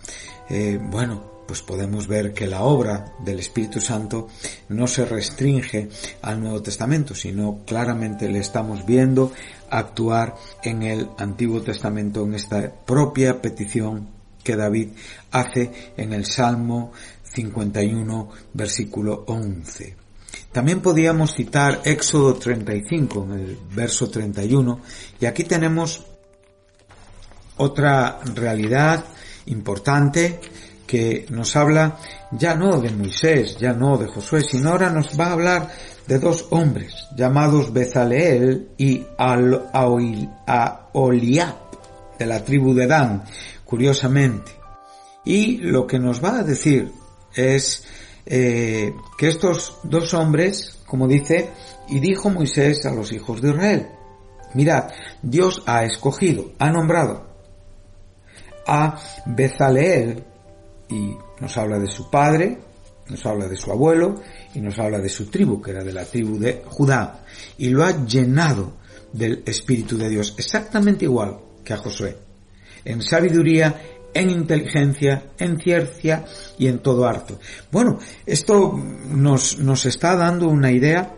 Eh, 0.48 0.78
bueno, 0.80 1.32
pues 1.46 1.60
podemos 1.60 2.08
ver 2.08 2.32
que 2.32 2.46
la 2.46 2.62
obra 2.62 3.12
del 3.18 3.40
Espíritu 3.40 3.82
Santo 3.82 4.28
no 4.70 4.86
se 4.86 5.04
restringe 5.04 5.90
al 6.22 6.40
Nuevo 6.40 6.62
Testamento, 6.62 7.14
sino 7.14 7.60
claramente 7.66 8.30
le 8.30 8.38
estamos 8.38 8.86
viendo 8.86 9.32
actuar 9.68 10.36
en 10.62 10.82
el 10.82 11.10
Antiguo 11.18 11.60
Testamento 11.60 12.24
en 12.24 12.34
esta 12.34 12.72
propia 12.86 13.42
petición 13.42 14.08
que 14.42 14.56
David 14.56 14.90
hace 15.30 15.92
en 15.96 16.12
el 16.12 16.26
Salmo 16.26 16.92
51, 17.22 18.28
versículo 18.52 19.24
11. 19.26 19.96
También 20.52 20.80
podíamos 20.80 21.34
citar 21.34 21.80
Éxodo 21.84 22.34
35, 22.34 23.24
en 23.24 23.32
el 23.32 23.58
verso 23.74 24.10
31, 24.10 24.80
y 25.20 25.26
aquí 25.26 25.44
tenemos 25.44 26.04
otra 27.56 28.20
realidad 28.34 29.04
importante 29.46 30.40
que 30.86 31.26
nos 31.30 31.56
habla 31.56 31.96
ya 32.32 32.54
no 32.54 32.78
de 32.80 32.90
Moisés, 32.90 33.56
ya 33.58 33.72
no 33.72 33.96
de 33.96 34.08
Josué, 34.08 34.42
sino 34.42 34.70
ahora 34.70 34.90
nos 34.90 35.18
va 35.18 35.28
a 35.28 35.32
hablar 35.32 35.68
de 36.06 36.18
dos 36.18 36.48
hombres 36.50 37.08
llamados 37.16 37.72
Bezaleel 37.72 38.68
y 38.76 39.02
Oliab 40.92 41.54
de 42.18 42.26
la 42.26 42.44
tribu 42.44 42.74
de 42.74 42.86
Dan, 42.86 43.24
curiosamente. 43.72 44.52
Y 45.24 45.56
lo 45.56 45.86
que 45.86 45.98
nos 45.98 46.22
va 46.22 46.40
a 46.40 46.42
decir 46.42 46.92
es 47.34 47.82
eh, 48.26 48.92
que 49.16 49.28
estos 49.28 49.78
dos 49.82 50.12
hombres, 50.12 50.78
como 50.84 51.08
dice, 51.08 51.48
y 51.88 51.98
dijo 51.98 52.28
Moisés 52.28 52.84
a 52.84 52.92
los 52.92 53.10
hijos 53.12 53.40
de 53.40 53.48
Israel, 53.48 53.88
mirad, 54.52 54.90
Dios 55.22 55.62
ha 55.64 55.84
escogido, 55.84 56.52
ha 56.58 56.68
nombrado 56.68 57.26
a 58.66 59.00
Bezaleel, 59.24 60.22
y 60.90 61.16
nos 61.40 61.56
habla 61.56 61.78
de 61.78 61.88
su 61.88 62.10
padre, 62.10 62.58
nos 63.08 63.24
habla 63.24 63.48
de 63.48 63.56
su 63.56 63.72
abuelo, 63.72 64.16
y 64.52 64.60
nos 64.60 64.78
habla 64.78 64.98
de 64.98 65.08
su 65.08 65.30
tribu, 65.30 65.62
que 65.62 65.70
era 65.70 65.82
de 65.82 65.94
la 65.94 66.04
tribu 66.04 66.38
de 66.38 66.62
Judá, 66.66 67.24
y 67.56 67.70
lo 67.70 67.84
ha 67.84 68.04
llenado 68.04 68.74
del 69.14 69.42
Espíritu 69.46 69.96
de 69.96 70.10
Dios, 70.10 70.34
exactamente 70.36 71.06
igual 71.06 71.38
que 71.64 71.72
a 71.72 71.78
Josué, 71.78 72.31
en 72.84 73.02
sabiduría, 73.02 73.80
en 74.14 74.30
inteligencia, 74.30 75.30
en 75.38 75.58
ciencia 75.58 76.24
y 76.58 76.66
en 76.66 76.80
todo 76.80 77.06
arte. 77.06 77.36
Bueno, 77.70 77.98
esto 78.26 78.72
nos, 79.08 79.58
nos 79.58 79.86
está 79.86 80.16
dando 80.16 80.48
una 80.48 80.70
idea 80.70 81.14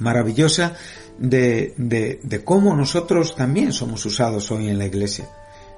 maravillosa 0.00 0.74
de, 1.18 1.74
de, 1.76 2.20
de 2.22 2.44
cómo 2.44 2.74
nosotros 2.74 3.36
también 3.36 3.72
somos 3.72 4.04
usados 4.04 4.50
hoy 4.50 4.68
en 4.68 4.78
la 4.78 4.86
iglesia, 4.86 5.28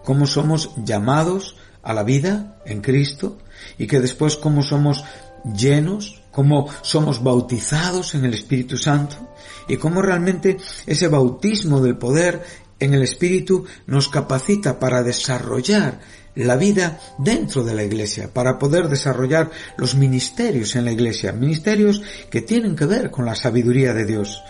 cómo 0.05 0.27
somos 0.27 0.71
llamados 0.85 1.57
a 1.83 1.93
la 1.93 2.03
vida 2.03 2.59
en 2.67 2.81
Cristo 2.81 3.39
y 3.79 3.87
que 3.87 4.01
después 4.01 4.37
cómo 4.37 4.63
somos 4.63 5.05
llenos, 5.57 6.23
cómo 6.33 6.69
somos 6.83 7.23
bautizados 7.23 8.15
en 8.15 8.25
el 8.25 8.35
Espíritu 8.35 8.77
Santo 8.77 9.17
y 9.69 9.77
cómo 9.77 10.03
realmente 10.03 10.57
ese 10.87 11.09
bautismo 11.09 11.81
del 11.81 11.97
poder 11.97 12.43
en 12.79 12.95
el 12.95 13.03
Espíritu 13.03 13.65
nos 13.87 14.09
capacita 14.09 14.79
para 14.79 15.03
desarrollar 15.03 16.01
la 16.35 16.57
vida 16.57 17.01
dentro 17.19 17.65
de 17.65 17.75
la 17.75 17.83
iglesia, 17.83 18.31
para 18.33 18.59
poder 18.59 18.89
desarrollar 18.89 19.51
los 19.79 19.95
ministerios 19.95 20.77
en 20.77 20.85
la 20.85 20.93
iglesia, 20.93 21.33
ministerios 21.33 22.03
que 22.31 22.43
tienen 22.43 22.77
que 22.77 22.85
ver 22.85 23.11
con 23.11 23.25
la 23.25 23.35
sabiduría 23.35 23.95
de 23.95 24.05
Dios, 24.05 24.43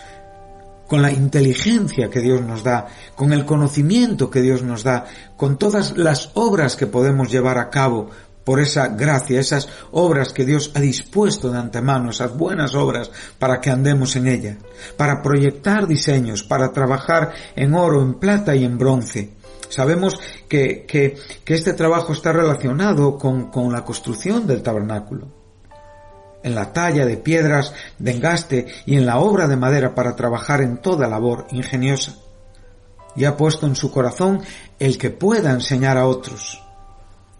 con 0.87 1.01
la 1.01 1.11
inteligencia 1.11 2.09
que 2.09 2.19
Dios 2.19 2.41
nos 2.41 2.63
da, 2.63 2.87
con 3.15 3.31
el 3.31 3.45
conocimiento 3.45 4.29
que 4.29 4.41
Dios 4.41 4.63
nos 4.63 4.83
da, 4.83 5.05
con 5.37 5.57
todas 5.57 5.97
las 5.97 6.31
obras 6.33 6.75
que 6.75 6.87
podemos 6.87 7.31
llevar 7.31 7.57
a 7.57 7.69
cabo 7.69 8.09
por 8.47 8.61
esa 8.61 8.87
gracia, 8.87 9.41
esas 9.41 9.67
obras 9.91 10.31
que 10.31 10.45
Dios 10.45 10.71
ha 10.73 10.79
dispuesto 10.79 11.51
de 11.51 11.57
antemano, 11.57 12.11
esas 12.11 12.33
buenas 12.33 12.75
obras 12.75 13.11
para 13.37 13.59
que 13.59 13.69
andemos 13.69 14.15
en 14.15 14.25
ella, 14.25 14.57
para 14.95 15.21
proyectar 15.21 15.85
diseños, 15.85 16.43
para 16.43 16.71
trabajar 16.71 17.33
en 17.57 17.73
oro, 17.73 18.01
en 18.01 18.13
plata 18.13 18.55
y 18.55 18.63
en 18.63 18.77
bronce. 18.77 19.33
Sabemos 19.67 20.17
que, 20.47 20.85
que, 20.87 21.17
este 21.53 21.73
trabajo 21.73 22.13
está 22.13 22.31
relacionado 22.31 23.17
con, 23.17 23.51
con 23.51 23.69
la 23.73 23.83
construcción 23.83 24.47
del 24.47 24.63
tabernáculo 24.63 25.27
en 26.41 26.55
la 26.55 26.71
talla 26.71 27.05
de 27.05 27.17
piedras 27.17 27.73
de 27.99 28.11
engaste 28.11 28.67
y 28.85 28.95
en 28.95 29.05
la 29.05 29.19
obra 29.19 29.49
de 29.49 29.57
madera 29.57 29.93
para 29.93 30.15
trabajar 30.15 30.61
en 30.61 30.77
toda 30.77 31.09
labor 31.09 31.47
ingeniosa. 31.51 32.15
Y 33.13 33.25
ha 33.25 33.35
puesto 33.35 33.67
en 33.67 33.75
su 33.75 33.91
corazón 33.91 34.41
el 34.79 34.97
que 34.97 35.09
pueda 35.09 35.51
enseñar 35.51 35.97
a 35.97 36.07
otros. 36.07 36.63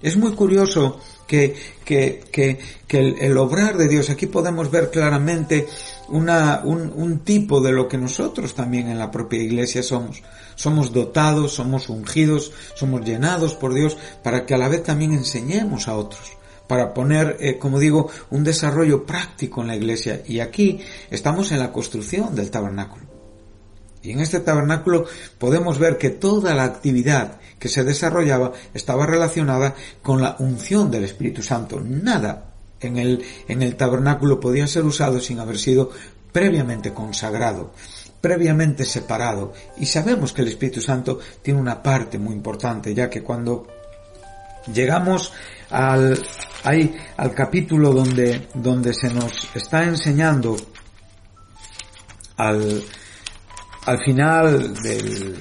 Es 0.02 0.16
muy 0.16 0.34
curioso 0.34 1.00
que, 1.28 1.56
que, 1.84 2.24
que, 2.32 3.16
el, 3.20 3.38
obrar 3.38 3.78
de 3.78 3.88
Dios, 3.88 4.10
aquí 4.10 4.28
podemos 4.28 4.70
ver 4.70 4.92
claramente 4.92 5.68
una, 6.10 6.62
un, 6.64 6.94
un 6.96 7.20
tipo 7.20 7.62
de 7.62 7.72
lo 7.72 7.88
que 7.88 7.98
nosotros 7.98 8.54
también 8.54 8.90
en 8.90 9.00
la 9.00 9.10
propia 9.10 9.42
iglesia 9.42 9.82
somos. 9.82 10.22
Somos 10.56 10.94
dotados, 10.94 11.54
somos 11.54 11.90
ungidos, 11.90 12.52
somos 12.76 13.02
llenados 13.06 13.56
por 13.56 13.74
Dios 13.74 13.98
para 14.24 14.46
que 14.46 14.54
a 14.54 14.58
la 14.58 14.70
vez 14.70 14.84
también 14.84 15.14
enseñemos 15.14 15.88
a 15.88 15.96
otros 15.96 16.38
para 16.68 16.94
poner, 16.94 17.38
eh, 17.40 17.58
como 17.58 17.80
digo, 17.80 18.10
un 18.30 18.44
desarrollo 18.44 19.06
práctico 19.06 19.62
en 19.62 19.68
la 19.68 19.76
iglesia. 19.76 20.22
Y 20.28 20.42
aquí 20.42 20.80
estamos 21.10 21.52
en 21.52 21.60
la 21.60 21.72
construcción 21.72 22.36
del 22.36 22.52
tabernáculo. 22.52 23.07
Y 24.02 24.12
en 24.12 24.20
este 24.22 24.40
tabernáculo 24.40 25.06
podemos 25.38 25.80
ver 25.80 25.98
que 25.98 26.10
toda 26.10 26.54
la 26.56 26.64
actividad 26.64 27.40
que 27.60 27.70
se 27.70 27.84
desarrollaba 27.84 28.54
estaba 28.74 29.06
relacionada 29.06 29.76
con 30.02 30.22
la 30.22 30.36
unción 30.40 30.92
del 30.92 31.04
Espíritu 31.04 31.42
Santo. 31.42 31.82
Nada 31.82 32.54
en 32.80 32.98
el, 32.98 33.24
en 33.48 33.62
el 33.62 33.76
tabernáculo 33.76 34.40
podía 34.40 34.68
ser 34.68 34.86
usado 34.86 35.20
sin 35.20 35.40
haber 35.40 35.58
sido 35.58 35.92
previamente 36.32 36.94
consagrado, 36.94 37.74
previamente 38.22 38.86
separado. 38.86 39.54
Y 39.78 39.86
sabemos 39.86 40.34
que 40.34 40.44
el 40.44 40.50
Espíritu 40.50 40.82
Santo 40.82 41.20
tiene 41.42 41.60
una 41.60 41.82
parte 41.82 42.20
muy 42.20 42.34
importante, 42.34 42.94
ya 42.94 43.10
que 43.10 43.24
cuando 43.24 43.68
llegamos 44.72 45.34
al, 45.70 46.22
ahí, 46.64 46.96
al 47.18 47.34
capítulo 47.34 47.94
donde, 47.94 48.48
donde 48.54 48.94
se 48.94 49.10
nos 49.10 49.50
está 49.56 49.84
enseñando 49.84 50.56
al, 52.38 52.84
al 53.88 54.04
final 54.04 54.74
del, 54.84 55.36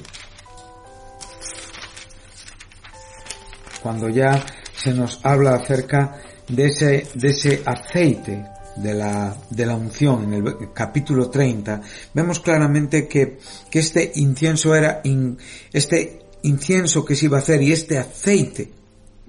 cuando 3.83 4.09
ya 4.09 4.41
se 4.73 4.95
nos 4.95 5.19
habla 5.25 5.57
acerca 5.57 6.23
de 6.47 6.67
ese, 6.67 7.09
de 7.15 7.29
ese 7.29 7.63
aceite 7.67 8.47
de 8.77 8.95
la, 8.95 9.37
de 9.51 9.67
la 9.67 9.75
unción 9.75 10.33
en 10.33 10.35
el 10.35 10.73
capítulo 10.73 11.29
30, 11.29 11.81
vemos 12.15 12.39
claramente 12.39 13.09
que, 13.09 13.39
que 13.69 13.81
este 13.81 14.13
incienso 14.15 14.77
era, 14.77 15.01
in, 15.03 15.37
este 15.73 16.21
incienso 16.43 17.05
que 17.05 17.17
se 17.17 17.25
iba 17.25 17.39
a 17.39 17.41
hacer 17.41 17.61
y 17.63 17.73
este 17.73 17.99
aceite 17.99 18.71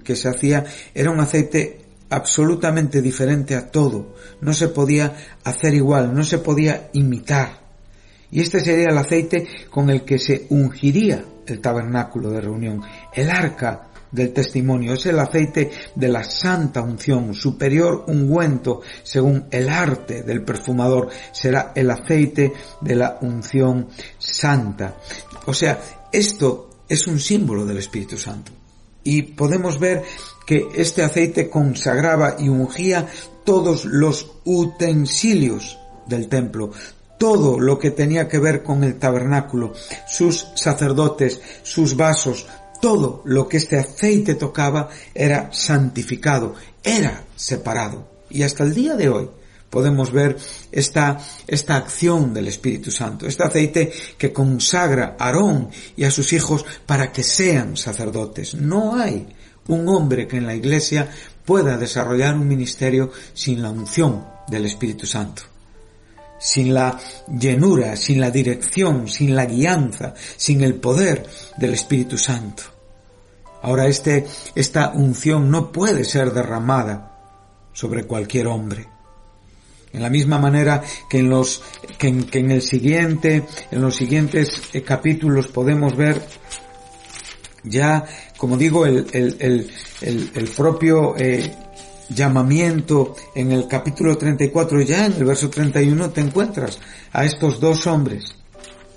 que 0.04 0.14
se 0.14 0.28
hacía 0.28 0.64
era 0.94 1.10
un 1.10 1.18
aceite 1.18 1.80
absolutamente 2.10 3.02
diferente 3.02 3.56
a 3.56 3.68
todo. 3.68 4.14
No 4.40 4.52
se 4.52 4.68
podía 4.68 5.16
hacer 5.42 5.74
igual, 5.74 6.14
no 6.14 6.22
se 6.22 6.38
podía 6.38 6.88
imitar. 6.92 7.67
Y 8.30 8.40
este 8.40 8.60
sería 8.60 8.88
el 8.88 8.98
aceite 8.98 9.46
con 9.70 9.90
el 9.90 10.02
que 10.02 10.18
se 10.18 10.46
ungiría 10.50 11.24
el 11.46 11.60
tabernáculo 11.60 12.30
de 12.30 12.40
reunión, 12.40 12.82
el 13.14 13.30
arca 13.30 13.88
del 14.10 14.32
testimonio, 14.32 14.94
es 14.94 15.06
el 15.06 15.18
aceite 15.18 15.70
de 15.94 16.08
la 16.08 16.24
santa 16.24 16.82
unción, 16.82 17.34
superior 17.34 18.04
ungüento, 18.06 18.80
según 19.02 19.46
el 19.50 19.68
arte 19.68 20.22
del 20.22 20.42
perfumador, 20.42 21.08
será 21.32 21.72
el 21.74 21.90
aceite 21.90 22.52
de 22.80 22.94
la 22.94 23.18
unción 23.20 23.88
santa. 24.18 24.96
O 25.46 25.54
sea, 25.54 25.80
esto 26.12 26.84
es 26.88 27.06
un 27.06 27.18
símbolo 27.18 27.66
del 27.66 27.78
Espíritu 27.78 28.16
Santo. 28.16 28.52
Y 29.04 29.22
podemos 29.22 29.78
ver 29.78 30.02
que 30.46 30.68
este 30.74 31.02
aceite 31.02 31.48
consagraba 31.48 32.36
y 32.38 32.48
ungía 32.48 33.06
todos 33.44 33.84
los 33.84 34.32
utensilios 34.44 35.78
del 36.06 36.28
templo, 36.28 36.72
todo 37.18 37.58
lo 37.58 37.78
que 37.78 37.90
tenía 37.90 38.28
que 38.28 38.38
ver 38.38 38.62
con 38.62 38.84
el 38.84 38.98
tabernáculo, 38.98 39.72
sus 40.06 40.46
sacerdotes, 40.54 41.40
sus 41.62 41.96
vasos, 41.96 42.46
todo 42.80 43.22
lo 43.24 43.48
que 43.48 43.56
este 43.56 43.78
aceite 43.78 44.36
tocaba 44.36 44.88
era 45.14 45.52
santificado, 45.52 46.54
era 46.82 47.24
separado. 47.34 48.08
Y 48.30 48.42
hasta 48.42 48.62
el 48.62 48.72
día 48.72 48.94
de 48.94 49.08
hoy 49.08 49.28
podemos 49.68 50.12
ver 50.12 50.36
esta, 50.70 51.18
esta 51.46 51.76
acción 51.76 52.32
del 52.32 52.48
Espíritu 52.48 52.90
Santo, 52.90 53.26
este 53.26 53.42
aceite 53.42 53.92
que 54.16 54.32
consagra 54.32 55.16
a 55.18 55.26
Aarón 55.26 55.70
y 55.96 56.04
a 56.04 56.10
sus 56.10 56.32
hijos 56.32 56.64
para 56.86 57.12
que 57.12 57.24
sean 57.24 57.76
sacerdotes. 57.76 58.54
No 58.54 58.94
hay 58.94 59.26
un 59.66 59.88
hombre 59.88 60.26
que 60.28 60.36
en 60.36 60.46
la 60.46 60.54
iglesia 60.54 61.10
pueda 61.44 61.76
desarrollar 61.76 62.34
un 62.34 62.46
ministerio 62.46 63.10
sin 63.34 63.60
la 63.60 63.70
unción 63.70 64.24
del 64.48 64.66
Espíritu 64.66 65.06
Santo 65.06 65.42
sin 66.38 66.74
la 66.74 66.98
llenura, 67.28 67.96
sin 67.96 68.20
la 68.20 68.30
dirección, 68.30 69.08
sin 69.08 69.34
la 69.34 69.46
guianza, 69.46 70.14
sin 70.36 70.62
el 70.62 70.74
poder 70.74 71.26
del 71.56 71.74
Espíritu 71.74 72.16
Santo. 72.16 72.62
Ahora 73.62 73.86
este, 73.86 74.26
esta 74.54 74.92
unción 74.92 75.50
no 75.50 75.72
puede 75.72 76.04
ser 76.04 76.32
derramada 76.32 77.16
sobre 77.72 78.04
cualquier 78.04 78.46
hombre. 78.46 78.88
En 79.92 80.02
la 80.02 80.10
misma 80.10 80.38
manera 80.38 80.82
que 81.08 81.18
en 81.18 81.30
los, 81.30 81.62
que 81.98 82.08
en, 82.08 82.24
que 82.24 82.40
en 82.40 82.50
el 82.50 82.62
siguiente, 82.62 83.46
en 83.70 83.80
los 83.80 83.96
siguientes 83.96 84.62
eh, 84.72 84.82
capítulos 84.82 85.48
podemos 85.48 85.96
ver 85.96 86.22
ya, 87.64 88.04
como 88.36 88.56
digo, 88.56 88.86
el, 88.86 89.06
el, 89.12 89.36
el, 90.00 90.30
el 90.34 90.48
propio 90.48 91.16
eh, 91.16 91.52
llamamiento. 92.08 93.14
En 93.34 93.52
el 93.52 93.66
capítulo 93.68 94.16
34, 94.16 94.80
ya 94.82 95.06
en 95.06 95.12
el 95.12 95.24
verso 95.24 95.50
31 95.50 96.10
te 96.10 96.20
encuentras 96.20 96.78
a 97.12 97.24
estos 97.24 97.60
dos 97.60 97.86
hombres, 97.86 98.34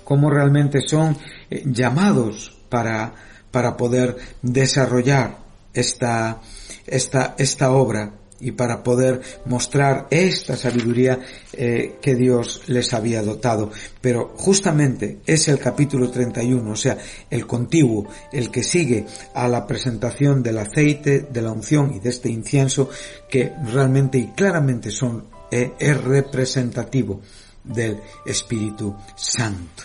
como 0.04 0.30
realmente 0.30 0.80
son 0.86 1.16
eh, 1.50 1.62
llamados 1.66 2.58
para, 2.68 3.12
para 3.50 3.76
poder 3.76 4.16
desarrollar 4.42 5.38
esta, 5.74 6.40
esta, 6.86 7.34
esta 7.38 7.72
obra 7.72 8.12
y 8.42 8.52
para 8.52 8.82
poder 8.82 9.22
mostrar 9.46 10.08
esta 10.10 10.56
sabiduría 10.56 11.20
eh, 11.52 11.98
que 12.02 12.16
Dios 12.16 12.62
les 12.66 12.92
había 12.92 13.22
dotado. 13.22 13.70
Pero 14.00 14.34
justamente 14.36 15.20
es 15.24 15.46
el 15.46 15.60
capítulo 15.60 16.10
31, 16.10 16.68
o 16.68 16.76
sea, 16.76 16.98
el 17.30 17.46
contiguo, 17.46 18.08
el 18.32 18.50
que 18.50 18.64
sigue 18.64 19.06
a 19.34 19.46
la 19.46 19.64
presentación 19.64 20.42
del 20.42 20.58
aceite, 20.58 21.20
de 21.20 21.40
la 21.40 21.52
unción 21.52 21.94
y 21.94 22.00
de 22.00 22.10
este 22.10 22.28
incienso, 22.28 22.90
que 23.30 23.52
realmente 23.72 24.18
y 24.18 24.26
claramente 24.32 24.90
son, 24.90 25.26
eh, 25.50 25.74
es 25.78 26.02
representativo 26.02 27.20
del 27.62 28.00
Espíritu 28.26 28.96
Santo. 29.16 29.84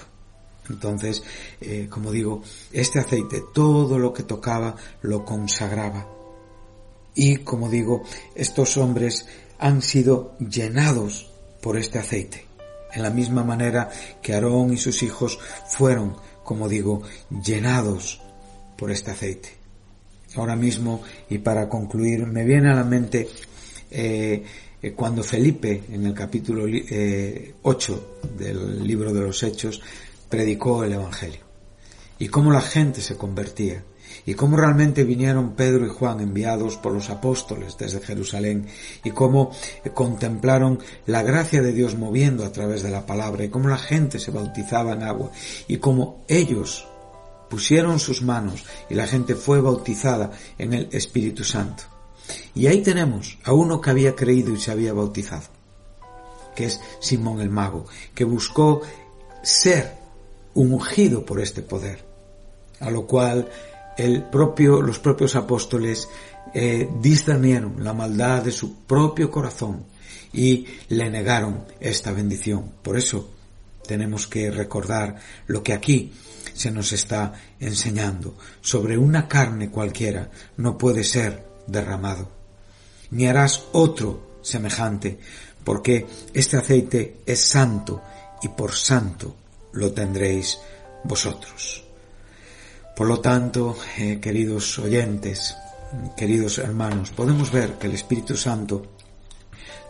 Entonces, 0.67 1.23
eh, 1.61 1.87
como 1.89 2.11
digo, 2.11 2.41
este 2.73 2.99
aceite, 2.99 3.43
todo 3.53 3.99
lo 3.99 4.11
que 4.11 4.23
tocaba, 4.23 4.75
lo 5.03 5.23
consagraba 5.23 6.16
y, 7.17 7.37
como 7.37 7.67
digo, 7.67 8.03
estos 8.35 8.77
hombres 8.77 9.25
han 9.57 9.81
sido 9.81 10.35
llenados 10.37 11.31
por 11.61 11.75
este 11.75 11.97
aceite. 11.97 12.45
En 12.93 13.01
la 13.01 13.09
misma 13.09 13.43
manera 13.43 13.89
que 14.21 14.33
Aarón 14.33 14.71
y 14.71 14.77
sus 14.77 15.01
hijos 15.01 15.39
fueron, 15.67 16.15
como 16.43 16.69
digo, 16.69 17.01
llenados 17.43 18.21
por 18.77 18.91
este 18.91 19.11
aceite. 19.11 19.49
Ahora 20.35 20.55
mismo, 20.55 21.01
y 21.27 21.39
para 21.39 21.67
concluir, 21.67 22.27
me 22.27 22.45
viene 22.45 22.69
a 22.69 22.75
la 22.75 22.83
mente 22.83 23.27
eh, 23.89 24.43
eh, 24.79 24.91
cuando 24.91 25.23
Felipe, 25.23 25.85
en 25.91 26.05
el 26.05 26.13
capítulo 26.13 26.65
8 26.65 26.69
eh, 26.69 27.53
del 28.37 28.87
libro 28.87 29.11
de 29.11 29.21
los 29.21 29.41
Hechos, 29.41 29.81
predicó 30.29 30.83
el 30.83 30.93
Evangelio. 30.93 31.41
Y 32.19 32.27
cómo 32.27 32.51
la 32.51 32.61
gente 32.61 33.01
se 33.01 33.17
convertía. 33.17 33.83
Y 34.25 34.33
cómo 34.33 34.57
realmente 34.57 35.03
vinieron 35.03 35.53
Pedro 35.53 35.85
y 35.85 35.89
Juan 35.89 36.19
enviados 36.19 36.77
por 36.77 36.93
los 36.93 37.09
apóstoles 37.09 37.77
desde 37.77 37.99
Jerusalén. 37.99 38.67
Y 39.03 39.11
cómo 39.11 39.51
eh, 39.83 39.91
contemplaron 39.91 40.79
la 41.05 41.23
gracia 41.23 41.61
de 41.61 41.73
Dios 41.73 41.95
moviendo 41.95 42.45
a 42.45 42.51
través 42.51 42.83
de 42.83 42.89
la 42.89 43.05
palabra. 43.05 43.43
Y 43.43 43.49
cómo 43.49 43.69
la 43.69 43.77
gente 43.77 44.19
se 44.19 44.31
bautizaba 44.31 44.93
en 44.93 45.03
agua. 45.03 45.31
Y 45.67 45.77
cómo 45.77 46.23
ellos 46.27 46.87
pusieron 47.49 47.99
sus 47.99 48.21
manos 48.21 48.65
y 48.89 48.95
la 48.95 49.07
gente 49.07 49.35
fue 49.35 49.61
bautizada 49.61 50.31
en 50.57 50.73
el 50.73 50.89
Espíritu 50.91 51.43
Santo. 51.43 51.83
Y 52.53 52.67
ahí 52.67 52.81
tenemos 52.81 53.37
a 53.43 53.53
uno 53.53 53.79
que 53.79 53.89
había 53.89 54.15
creído 54.15 54.53
y 54.53 54.59
se 54.59 54.71
había 54.71 54.93
bautizado, 54.93 55.45
que 56.55 56.65
es 56.65 56.79
Simón 56.99 57.39
el 57.41 57.49
Mago, 57.49 57.85
que 58.13 58.25
buscó 58.25 58.81
ser 59.43 59.95
ungido 60.53 61.25
por 61.25 61.39
este 61.39 61.61
poder, 61.61 62.03
a 62.79 62.89
lo 62.89 63.07
cual 63.07 63.47
el 63.97 64.23
propio, 64.23 64.81
los 64.81 64.99
propios 64.99 65.35
apóstoles 65.35 66.07
eh, 66.53 66.89
discernieron 67.01 67.83
la 67.83 67.93
maldad 67.93 68.43
de 68.43 68.51
su 68.51 68.85
propio 68.85 69.29
corazón 69.29 69.85
y 70.33 70.65
le 70.89 71.09
negaron 71.09 71.65
esta 71.79 72.11
bendición. 72.11 72.73
Por 72.81 72.97
eso 72.97 73.31
tenemos 73.85 74.27
que 74.27 74.51
recordar 74.51 75.17
lo 75.47 75.63
que 75.63 75.73
aquí 75.73 76.13
se 76.53 76.71
nos 76.71 76.91
está 76.93 77.33
enseñando. 77.59 78.35
Sobre 78.61 78.97
una 78.97 79.27
carne 79.27 79.69
cualquiera 79.69 80.29
no 80.57 80.77
puede 80.77 81.03
ser 81.03 81.45
derramado. 81.67 82.29
Ni 83.11 83.27
harás 83.27 83.63
otro 83.71 84.37
semejante, 84.41 85.19
porque 85.63 86.05
este 86.33 86.57
aceite 86.57 87.21
es 87.25 87.41
santo 87.41 88.01
y 88.41 88.49
por 88.49 88.73
santo 88.73 89.35
lo 89.73 89.91
tendréis 89.91 90.57
vosotros. 91.03 91.86
Por 92.97 93.05
lo 93.05 93.19
tanto, 93.19 93.77
eh, 93.99 94.19
queridos 94.19 94.79
oyentes, 94.79 95.55
queridos 96.15 96.57
hermanos, 96.57 97.11
podemos 97.11 97.51
ver 97.51 97.73
que 97.73 97.85
el 97.85 97.93
Espíritu 97.93 98.35
Santo 98.35 98.87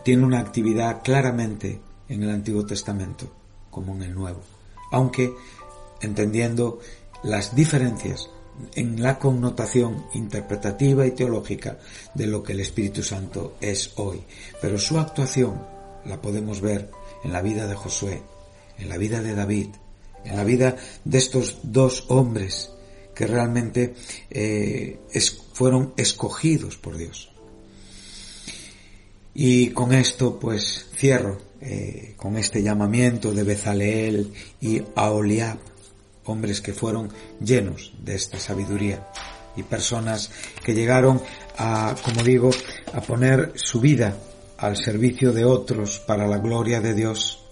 tiene 0.04 0.26
una 0.26 0.40
actividad 0.40 1.00
claramente 1.02 1.80
en 2.06 2.22
el 2.22 2.28
Antiguo 2.28 2.66
Testamento 2.66 3.32
como 3.70 3.94
en 3.94 4.02
el 4.02 4.14
Nuevo, 4.14 4.42
aunque 4.92 5.32
entendiendo 6.02 6.80
las 7.22 7.56
diferencias 7.56 8.28
en 8.74 9.02
la 9.02 9.18
connotación 9.18 10.04
interpretativa 10.12 11.06
y 11.06 11.12
teológica 11.12 11.78
de 12.12 12.26
lo 12.26 12.42
que 12.42 12.52
el 12.52 12.60
Espíritu 12.60 13.02
Santo 13.02 13.56
es 13.62 13.90
hoy. 13.96 14.22
Pero 14.60 14.76
su 14.76 14.98
actuación 14.98 15.62
la 16.04 16.20
podemos 16.20 16.60
ver 16.60 16.90
en 17.24 17.32
la 17.32 17.40
vida 17.40 17.66
de 17.66 17.74
Josué, 17.74 18.20
en 18.76 18.90
la 18.90 18.98
vida 18.98 19.22
de 19.22 19.34
David, 19.34 19.68
en 20.26 20.36
la 20.36 20.44
vida 20.44 20.76
de 21.06 21.16
estos 21.16 21.56
dos 21.62 22.04
hombres 22.08 22.72
que 23.18 23.26
realmente 23.26 23.94
eh, 24.30 25.00
fueron 25.52 25.92
escogidos 25.96 26.76
por 26.76 26.96
Dios. 26.96 27.32
Y 29.34 29.70
con 29.70 29.92
esto 29.92 30.38
pues 30.38 30.86
cierro 30.96 31.40
eh, 31.60 32.14
con 32.16 32.36
este 32.36 32.62
llamamiento 32.62 33.32
de 33.32 33.42
Bezaleel 33.42 34.32
y 34.60 34.80
Aholiab 34.94 35.58
hombres 36.26 36.60
que 36.60 36.72
fueron 36.72 37.08
llenos 37.40 37.92
de 38.04 38.14
esta 38.14 38.38
sabiduría 38.38 39.08
y 39.56 39.64
personas 39.64 40.30
que 40.62 40.74
llegaron 40.74 41.20
a, 41.56 41.96
como 42.04 42.22
digo, 42.22 42.50
a 42.92 43.00
poner 43.00 43.50
su 43.56 43.80
vida 43.80 44.16
al 44.58 44.76
servicio 44.76 45.32
de 45.32 45.44
otros 45.44 45.98
para 45.98 46.28
la 46.28 46.38
gloria 46.38 46.80
de 46.80 46.94
Dios. 46.94 47.47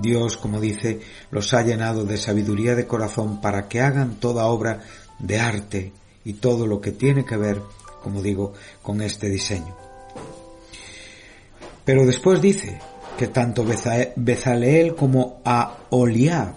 Dios, 0.00 0.36
como 0.36 0.60
dice, 0.60 1.00
los 1.30 1.52
ha 1.54 1.62
llenado 1.62 2.04
de 2.04 2.16
sabiduría 2.16 2.74
de 2.74 2.86
corazón 2.86 3.40
para 3.40 3.68
que 3.68 3.80
hagan 3.80 4.16
toda 4.16 4.46
obra 4.46 4.80
de 5.18 5.40
arte 5.40 5.92
y 6.24 6.34
todo 6.34 6.66
lo 6.66 6.80
que 6.80 6.92
tiene 6.92 7.24
que 7.24 7.36
ver, 7.36 7.60
como 8.02 8.22
digo, 8.22 8.52
con 8.82 9.00
este 9.00 9.28
diseño. 9.28 9.76
Pero 11.84 12.04
después 12.04 12.42
dice 12.42 12.78
que 13.16 13.28
tanto 13.28 13.64
Bezaleel 14.16 14.94
como 14.94 15.40
a 15.44 15.78
Oliab 15.90 16.54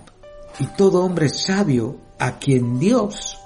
y 0.60 0.66
todo 0.76 1.04
hombre 1.04 1.30
sabio 1.30 1.98
a 2.18 2.38
quien 2.38 2.80
Dios 2.80 3.40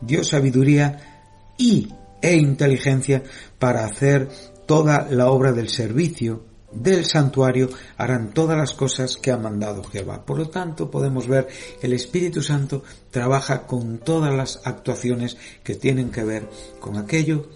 dio 0.00 0.24
sabiduría 0.24 1.22
y 1.58 1.88
e 2.20 2.36
inteligencia 2.36 3.22
para 3.58 3.84
hacer 3.84 4.28
toda 4.66 5.06
la 5.10 5.30
obra 5.30 5.52
del 5.52 5.68
servicio 5.68 6.44
del 6.82 7.04
santuario 7.04 7.68
harán 7.96 8.32
todas 8.32 8.56
las 8.56 8.72
cosas 8.72 9.16
que 9.16 9.30
ha 9.30 9.36
mandado 9.36 9.84
Jehová. 9.84 10.24
Por 10.24 10.38
lo 10.38 10.48
tanto, 10.48 10.90
podemos 10.90 11.26
ver 11.26 11.48
el 11.82 11.92
Espíritu 11.92 12.42
Santo 12.42 12.82
trabaja 13.10 13.66
con 13.66 13.98
todas 13.98 14.34
las 14.34 14.60
actuaciones 14.64 15.36
que 15.62 15.74
tienen 15.74 16.10
que 16.10 16.24
ver 16.24 16.48
con 16.80 16.96
aquello 16.96 17.48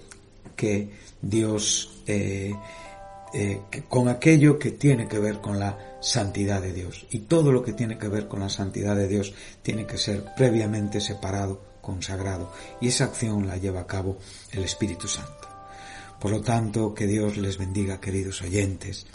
que 0.56 0.90
Dios 1.22 2.02
eh, 2.06 2.52
eh, 3.32 3.62
con 3.88 4.08
aquello 4.08 4.58
que 4.58 4.72
tiene 4.72 5.06
que 5.06 5.20
ver 5.20 5.40
con 5.40 5.60
la 5.60 5.98
santidad 6.00 6.60
de 6.60 6.72
Dios. 6.72 7.06
Y 7.10 7.20
todo 7.20 7.52
lo 7.52 7.62
que 7.62 7.72
tiene 7.72 7.96
que 7.96 8.08
ver 8.08 8.26
con 8.26 8.40
la 8.40 8.48
santidad 8.48 8.96
de 8.96 9.06
Dios 9.06 9.32
tiene 9.62 9.86
que 9.86 9.98
ser 9.98 10.24
previamente 10.36 11.00
separado, 11.00 11.62
consagrado. 11.80 12.50
Y 12.80 12.88
esa 12.88 13.04
acción 13.04 13.46
la 13.46 13.56
lleva 13.56 13.82
a 13.82 13.86
cabo 13.86 14.18
el 14.50 14.64
Espíritu 14.64 15.06
Santo. 15.06 15.39
Por 16.20 16.30
lo 16.30 16.40
tanto, 16.40 16.94
que 16.94 17.06
Dios 17.06 17.38
les 17.38 17.56
bendiga, 17.56 18.00
queridos 18.00 18.42
oyentes, 18.42 19.06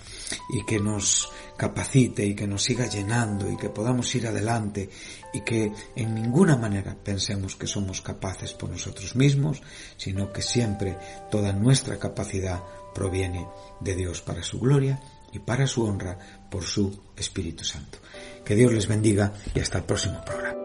y 0.50 0.66
que 0.66 0.80
nos 0.80 1.30
capacite 1.56 2.26
y 2.26 2.36
que 2.36 2.48
nos 2.48 2.64
siga 2.64 2.88
llenando 2.88 3.50
y 3.50 3.58
que 3.58 3.70
podamos 3.70 4.14
ir 4.16 4.28
adelante 4.28 4.90
y 5.34 5.42
que 5.42 5.72
en 5.96 6.16
ninguna 6.16 6.58
manera 6.58 6.96
pensemos 7.02 7.56
que 7.56 7.68
somos 7.68 8.02
capaces 8.02 8.54
por 8.54 8.70
nosotros 8.70 9.16
mismos, 9.16 9.62
sino 9.98 10.34
que 10.34 10.42
siempre 10.42 10.98
toda 11.30 11.54
nuestra 11.54 11.98
capacidad 11.98 12.62
proviene 12.94 13.48
de 13.80 13.96
Dios 13.96 14.22
para 14.22 14.44
su 14.44 14.60
gloria 14.60 15.00
y 15.32 15.40
para 15.40 15.68
su 15.68 15.84
honra 15.84 16.18
por 16.50 16.64
su 16.64 16.98
Espíritu 17.16 17.64
Santo. 17.64 18.00
Que 18.44 18.56
Dios 18.56 18.74
les 18.74 18.88
bendiga 18.88 19.34
y 19.54 19.60
hasta 19.60 19.80
el 19.80 19.84
próximo 19.84 20.24
programa. 20.26 20.65